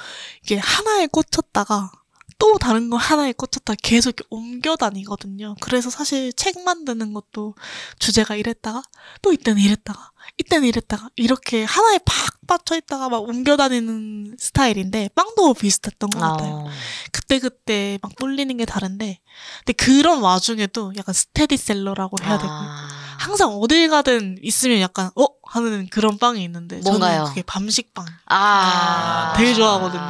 [0.42, 1.92] 이게 하나에 꽂혔다가,
[2.38, 5.54] 또 다른 거 하나에 꽂혔다 계속 옮겨 다니거든요.
[5.60, 7.54] 그래서 사실 책 만드는 것도
[7.98, 8.82] 주제가 이랬다가,
[9.22, 15.54] 또 이때는 이랬다가, 이때는 이랬다가, 이렇게 하나에 팍 빠져 있다가 막 옮겨 다니는 스타일인데, 빵도
[15.54, 16.54] 비슷했던 것 같아요.
[16.54, 16.70] 어,
[17.10, 19.18] 그때 그때 막 몰리는 게 다른데,
[19.64, 22.88] 근데 그런 와중에도 약간 스테디셀러라고 해야 되고, 아.
[23.18, 27.20] 항상 어딜 가든 있으면 약간 어 하는 그런 빵이 있는데 뭔가요?
[27.20, 28.04] 저는 그게 밤식빵.
[28.26, 30.00] 아, 되게 좋아하거든요.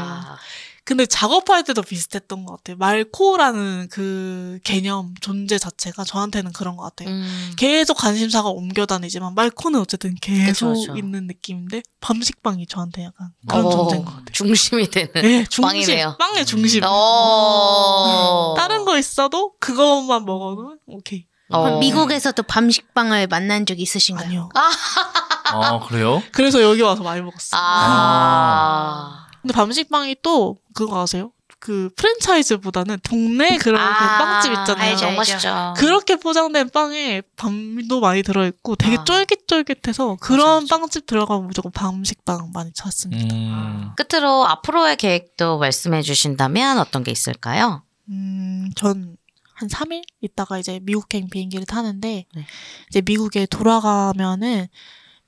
[0.86, 2.76] 근데 작업할 때도 비슷했던 것 같아요.
[2.76, 7.08] 말코라는 그 개념 존재 자체가 저한테는 그런 것 같아요.
[7.08, 7.52] 음.
[7.56, 10.96] 계속 관심사가 옮겨 다니지만 말코는 어쨌든 계속 그쵸, 그쵸.
[10.96, 14.26] 있는 느낌인데 밤식빵이 저한테 약간 그런 어, 존재인 것 같아요.
[14.30, 15.10] 중심이 되는.
[15.14, 16.16] 네, 중심, 빵이네요.
[16.20, 16.82] 빵의 중심.
[16.86, 18.54] 어.
[18.56, 21.26] 다른 거 있어도 그것만 먹어도 오케이.
[21.50, 21.78] 어.
[21.78, 24.26] 미국에서도 밤식빵을 만난 적 있으신가요?
[24.26, 24.48] 아니요.
[25.50, 26.22] 아 그래요?
[26.30, 27.60] 그래서 여기 와서 많이 먹었어요.
[27.60, 29.25] 아.
[29.46, 31.32] 근데 밤식빵이 또 그거 아세요?
[31.58, 34.90] 그 프랜차이즈보다는 동네 그런 그 아, 빵집 있잖아요.
[34.90, 35.32] 알죠, 너무 알죠.
[35.32, 35.74] 맛있죠.
[35.78, 39.04] 그렇게 포장된 빵에 밤도 많이 들어있고 되게 아.
[39.04, 40.76] 쫄깃쫄깃해서 그런 맞아.
[40.78, 43.34] 빵집 들어가면 무조건 밤식빵 많이 찾습니다.
[43.34, 47.82] 음, 끝으로 앞으로의 계획도 말씀해 주신다면 어떤 게 있을까요?
[48.08, 49.16] 음, 전
[49.56, 52.46] 한 3일 있다가 이제 미국행 비행기를 타는데 네.
[52.90, 54.68] 이제 미국에 돌아가면은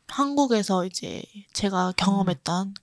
[0.06, 1.22] 한국에서 이제
[1.54, 2.74] 제가 경험했던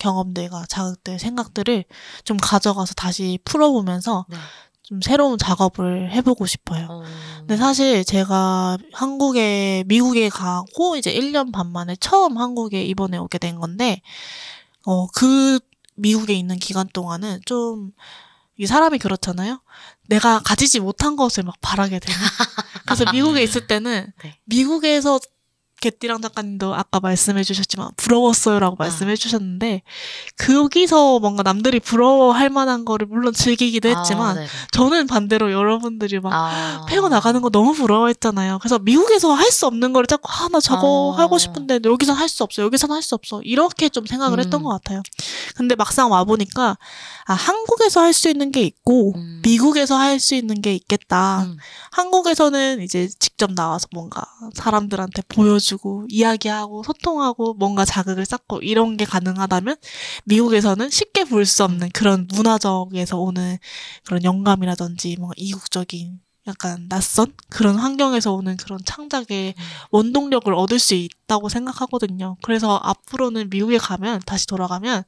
[0.00, 1.84] 경험들과 자극들, 생각들을
[2.24, 4.36] 좀 가져가서 다시 풀어보면서 네.
[4.82, 6.88] 좀 새로운 작업을 해보고 싶어요.
[6.90, 7.04] 어.
[7.38, 13.60] 근데 사실 제가 한국에 미국에 가고 이제 1년 반 만에 처음 한국에 이번에 오게 된
[13.60, 14.02] 건데
[14.86, 15.60] 어 그
[15.94, 17.92] 미국에 있는 기간 동안은 좀
[18.60, 19.62] 이 사람이 그렇잖아요.
[20.06, 22.20] 내가 가지지 못한 것을 막 바라게 되는.
[22.84, 24.38] 그래서 미국에 있을 때는 네.
[24.44, 25.18] 미국에서
[25.80, 29.82] 개띠랑 작가님도 아까 말씀해 주셨지만 부러웠어요라고 말씀해 주셨는데
[30.38, 34.46] 거기서 뭔가 남들이 부러워할 만한 거를 물론 즐기기도 했지만 아.
[34.72, 36.86] 저는 반대로 여러분들이 막 아.
[36.88, 38.58] 페어 나가는 거 너무 부러워했잖아요.
[38.60, 41.10] 그래서 미국에서 할 수 없는 거를 자꾸 하나 저거 어.
[41.10, 42.62] 하고 싶은데 여기선 할 수 없어.
[42.62, 43.42] 여기선 할 수 없어.
[43.42, 44.44] 이렇게 좀 생각을 음.
[44.44, 45.02] 했던 것 같아요.
[45.56, 46.78] 근데 막상 와 보니까
[47.26, 49.40] 아 한국에서 할 수 있는 게 있고 음.
[49.42, 51.42] 미국에서 할 수 있는 게 있겠다.
[51.42, 51.56] 음.
[51.92, 54.22] 한국에서는 이제 직접 나와서 뭔가
[54.54, 59.76] 사람들한테 보여주 고 이야기하고 소통하고 뭔가 자극을 쌓고 이런 게 가능하다면
[60.24, 63.58] 미국에서는 쉽게 볼 수 없는 그런 문화적에서 오는
[64.04, 69.62] 그런 영감이라든지 뭔가 이국적인 약간 낯선 그런 환경에서 오는 그런 창작의 음.
[69.90, 72.36] 원동력을 얻을 수 있다고 생각하거든요.
[72.42, 75.04] 그래서 앞으로는 미국에 가면 다시 돌아가면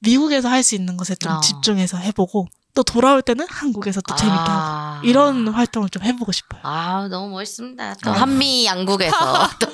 [0.00, 1.40] 미국에서 할 수 있는 것에 좀 아.
[1.40, 2.46] 집중해서 해보고
[2.76, 5.00] 또 돌아올 때는 한국에서 또 재밌게 하고 아.
[5.02, 6.60] 이런 활동을 좀 해보고 싶어요.
[6.62, 7.94] 아 너무 멋있습니다.
[8.04, 8.20] 또 아.
[8.20, 9.16] 한미 양국에서
[9.58, 9.72] 또,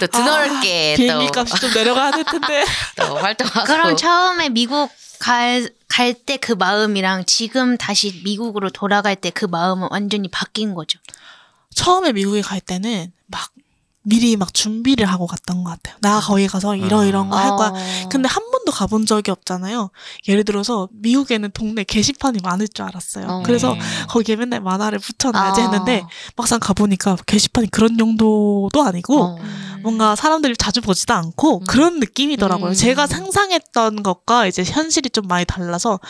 [0.00, 2.64] 또 드넓게 아, 비행기 또, 값이 좀 내려가야 될 텐데.
[2.96, 9.30] 또 활동하고 그럼 처음에 미국 갈 갈 때 그 마음이랑 지금 다시 미국으로 돌아갈 때
[9.30, 11.00] 그 마음은 완전히 바뀐 거죠.
[11.74, 13.50] 처음에 미국에 갈 때는 막
[14.08, 15.96] 미리 막 준비를 하고 갔던 것 같아요.
[16.00, 17.68] 나 거기 가서 이러 이런 거 할 거야.
[17.68, 18.08] 어.
[18.08, 19.90] 근데 한 번도 가본 적이 없잖아요.
[20.28, 23.26] 예를 들어서 미국에는 동네 게시판이 많을 줄 알았어요.
[23.28, 23.42] 어.
[23.44, 23.78] 그래서 음.
[24.08, 25.64] 거기에 맨날 만화를 붙여놔야지 아.
[25.64, 26.04] 했는데
[26.36, 29.38] 막상 가보니까 게시판이 그런 용도도 아니고 어.
[29.82, 31.64] 뭔가 사람들이 자주 보지도 않고 음.
[31.66, 32.70] 그런 느낌이더라고요.
[32.70, 32.74] 음.
[32.74, 36.00] 제가 상상했던 것과 이제 현실이 좀 많이 달라서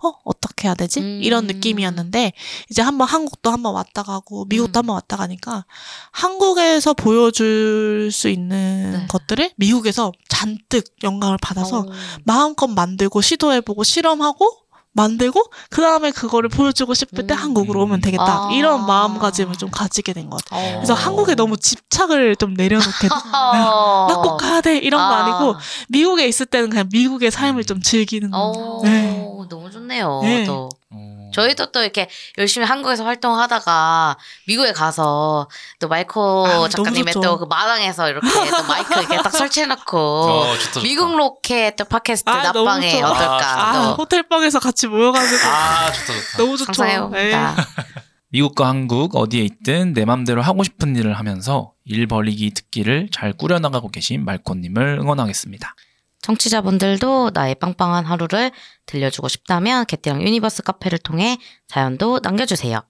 [0.00, 1.00] 어 어떻게 해야 되지?
[1.00, 1.20] 음.
[1.22, 2.32] 이런 느낌이었는데
[2.70, 4.80] 이제 한번 한국도 한번 왔다 가고 미국도 음.
[4.80, 5.64] 한번 왔다 가니까
[6.12, 9.06] 한국에서 보여줄 수 있는 네.
[9.08, 11.86] 것들을 미국에서 잔뜩 영감을 받아서 어.
[12.24, 14.67] 마음껏 만들고 시도해보고 실험하고
[14.98, 17.38] 만들고 그 다음에 그거를 보여주고 싶을 때 음.
[17.38, 18.48] 한국으로 오면 되겠다 아.
[18.52, 20.70] 이런 마음가짐을 좀 가지게 된 것 같아요.
[20.70, 20.74] 어.
[20.78, 24.06] 그래서 한국에 너무 집착을 좀 내려놓게 어.
[24.10, 25.24] 나꼭 가야 돼 이런 거 아.
[25.24, 25.54] 아니고
[25.88, 28.38] 미국에 있을 때는 그냥 미국의 삶을 좀 즐기는 거.
[28.38, 29.24] 어, 네.
[29.48, 30.20] 너무 좋네요.
[30.22, 30.44] 네.
[30.44, 31.17] 또 어.
[31.42, 32.08] 저희도 또 이렇게
[32.38, 34.16] 열심히 한국에서 활동하다가
[34.46, 37.14] 미국에 가서 또 마이코 아, 작가님의.
[37.14, 40.80] 또 그 마당에서 이렇게 또 마이크 이렇게 딱 설치해놓고 어, 좋다, 좋다.
[40.82, 43.00] 미국 로켓 또 팟캐스트 아, 낮방에.
[43.02, 46.36] 어떨까 아, 또 호텔 방에서 같이 모여가지고 아 좋다 좋다.
[46.38, 46.72] 너무 좋죠.
[46.72, 46.76] 네.
[46.98, 47.56] 상상해봅니다.
[48.30, 53.88] 미국과 한국 어디에 있든 내 맘대로 하고 싶은 일을 하면서 일 벌리기 듣기를 잘 꾸려나가고
[53.88, 55.74] 계신 말코님을 응원하겠습니다.
[56.22, 58.50] 청취자분들도 나의 빵빵한 하루를
[58.86, 61.38] 들려주고 싶다면 개띠랑 유니버스 카페를 통해
[61.68, 62.80] 사연도 남겨주세요.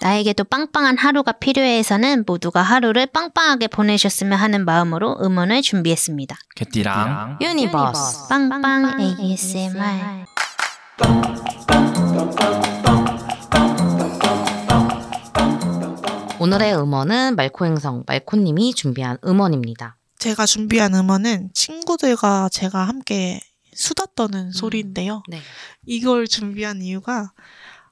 [0.00, 6.36] 나에게도 빵빵한 하루가 필요해서는 모두가 하루를 빵빵하게 보내셨으면 하는 마음으로 음원을 준비했습니다.
[6.54, 8.28] 개띠랑 유니버스.
[8.28, 10.24] 빵빵 ASMR.
[16.40, 19.96] 오늘의 음원은 말코 행성 말코님이 준비한 음원입니다.
[20.18, 23.40] 제가 준비한 음원은 친구들과 제가 함께
[23.74, 25.22] 수다 떠는 소리인데요.
[25.28, 25.40] 네.
[25.84, 27.32] 이걸 준비한 이유가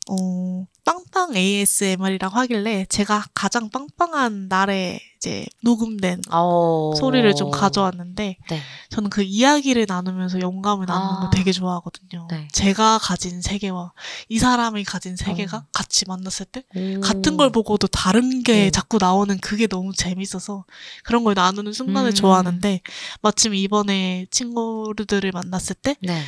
[0.08, 6.92] 어, 빵빵 ASMR이라고 하길래 제가 가장 빵빵한 날에 이제 녹음된 어...
[6.96, 8.60] 소리를 좀 가져왔는데 네.
[8.90, 11.20] 저는 그 이야기를 나누면서 영감을 나누는 아.
[11.22, 12.28] 걸 되게 좋아하거든요.
[12.30, 12.46] 네.
[12.52, 13.92] 제가 가진 세계와
[14.28, 15.64] 이 사람이 가진 세계가 어.
[15.72, 17.00] 같이 만났을 때 오.
[17.00, 18.70] 같은 걸 보고도 다른 게 음.
[18.70, 20.64] 자꾸 나오는 그게 너무 재밌어서
[21.02, 22.14] 그런 걸 나누는 순간을 음.
[22.14, 22.80] 좋아하는데
[23.22, 26.22] 마침 이번에 친구들을 만났을 때 네.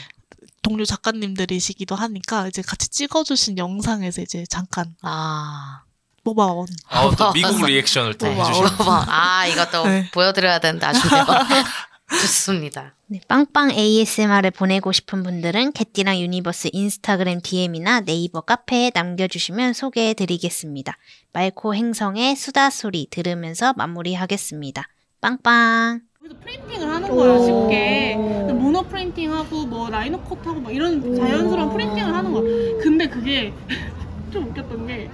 [0.62, 5.82] 동료 작가님들이시기도 하니까 이제 같이 찍어주신 영상에서 이제 잠깐 아.
[6.24, 8.34] 뽑아온 어, 또 미국 리액션을 또 네.
[8.34, 10.10] 해주시고 아, 이것도 네.
[10.12, 11.24] 보여드려야 되는데 아쉽네요.
[12.10, 12.94] 좋습니다.
[13.06, 20.96] 네, 빵빵 ASMR을 보내고 싶은 분들은 개띠랑 유니버스 인스타그램 DM이나 네이버 카페에 남겨주시면 소개해드리겠습니다.
[21.32, 24.88] 말코 행성의 수다 소리 들으면서 마무리하겠습니다.
[25.20, 26.07] 빵빵.
[26.28, 28.16] 그래서 프린팅을 하는 거야 쉽게
[28.52, 32.42] mono printing하고 뭐 lino cut하고 뭐 이런 자연스러운 printing을 하는 거야
[32.82, 33.52] 근데 그게
[34.32, 35.10] 좀 웃겼던 게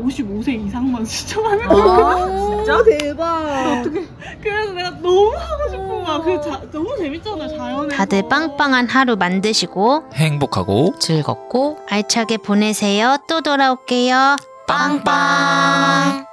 [0.00, 3.80] 55세 이상만 시청하는 거야 진짜 대박.
[3.80, 4.06] 어떻게
[4.42, 10.04] 그래서 내가 너무 하고 싶은 거야 그 자, 너무 재밌잖아 자연에서 다들 빵빵한 하루 만드시고
[10.14, 13.18] 행복하고 즐겁고 알차게 보내세요.
[13.28, 14.36] 또 돌아올게요.
[14.66, 16.31] 빵빵.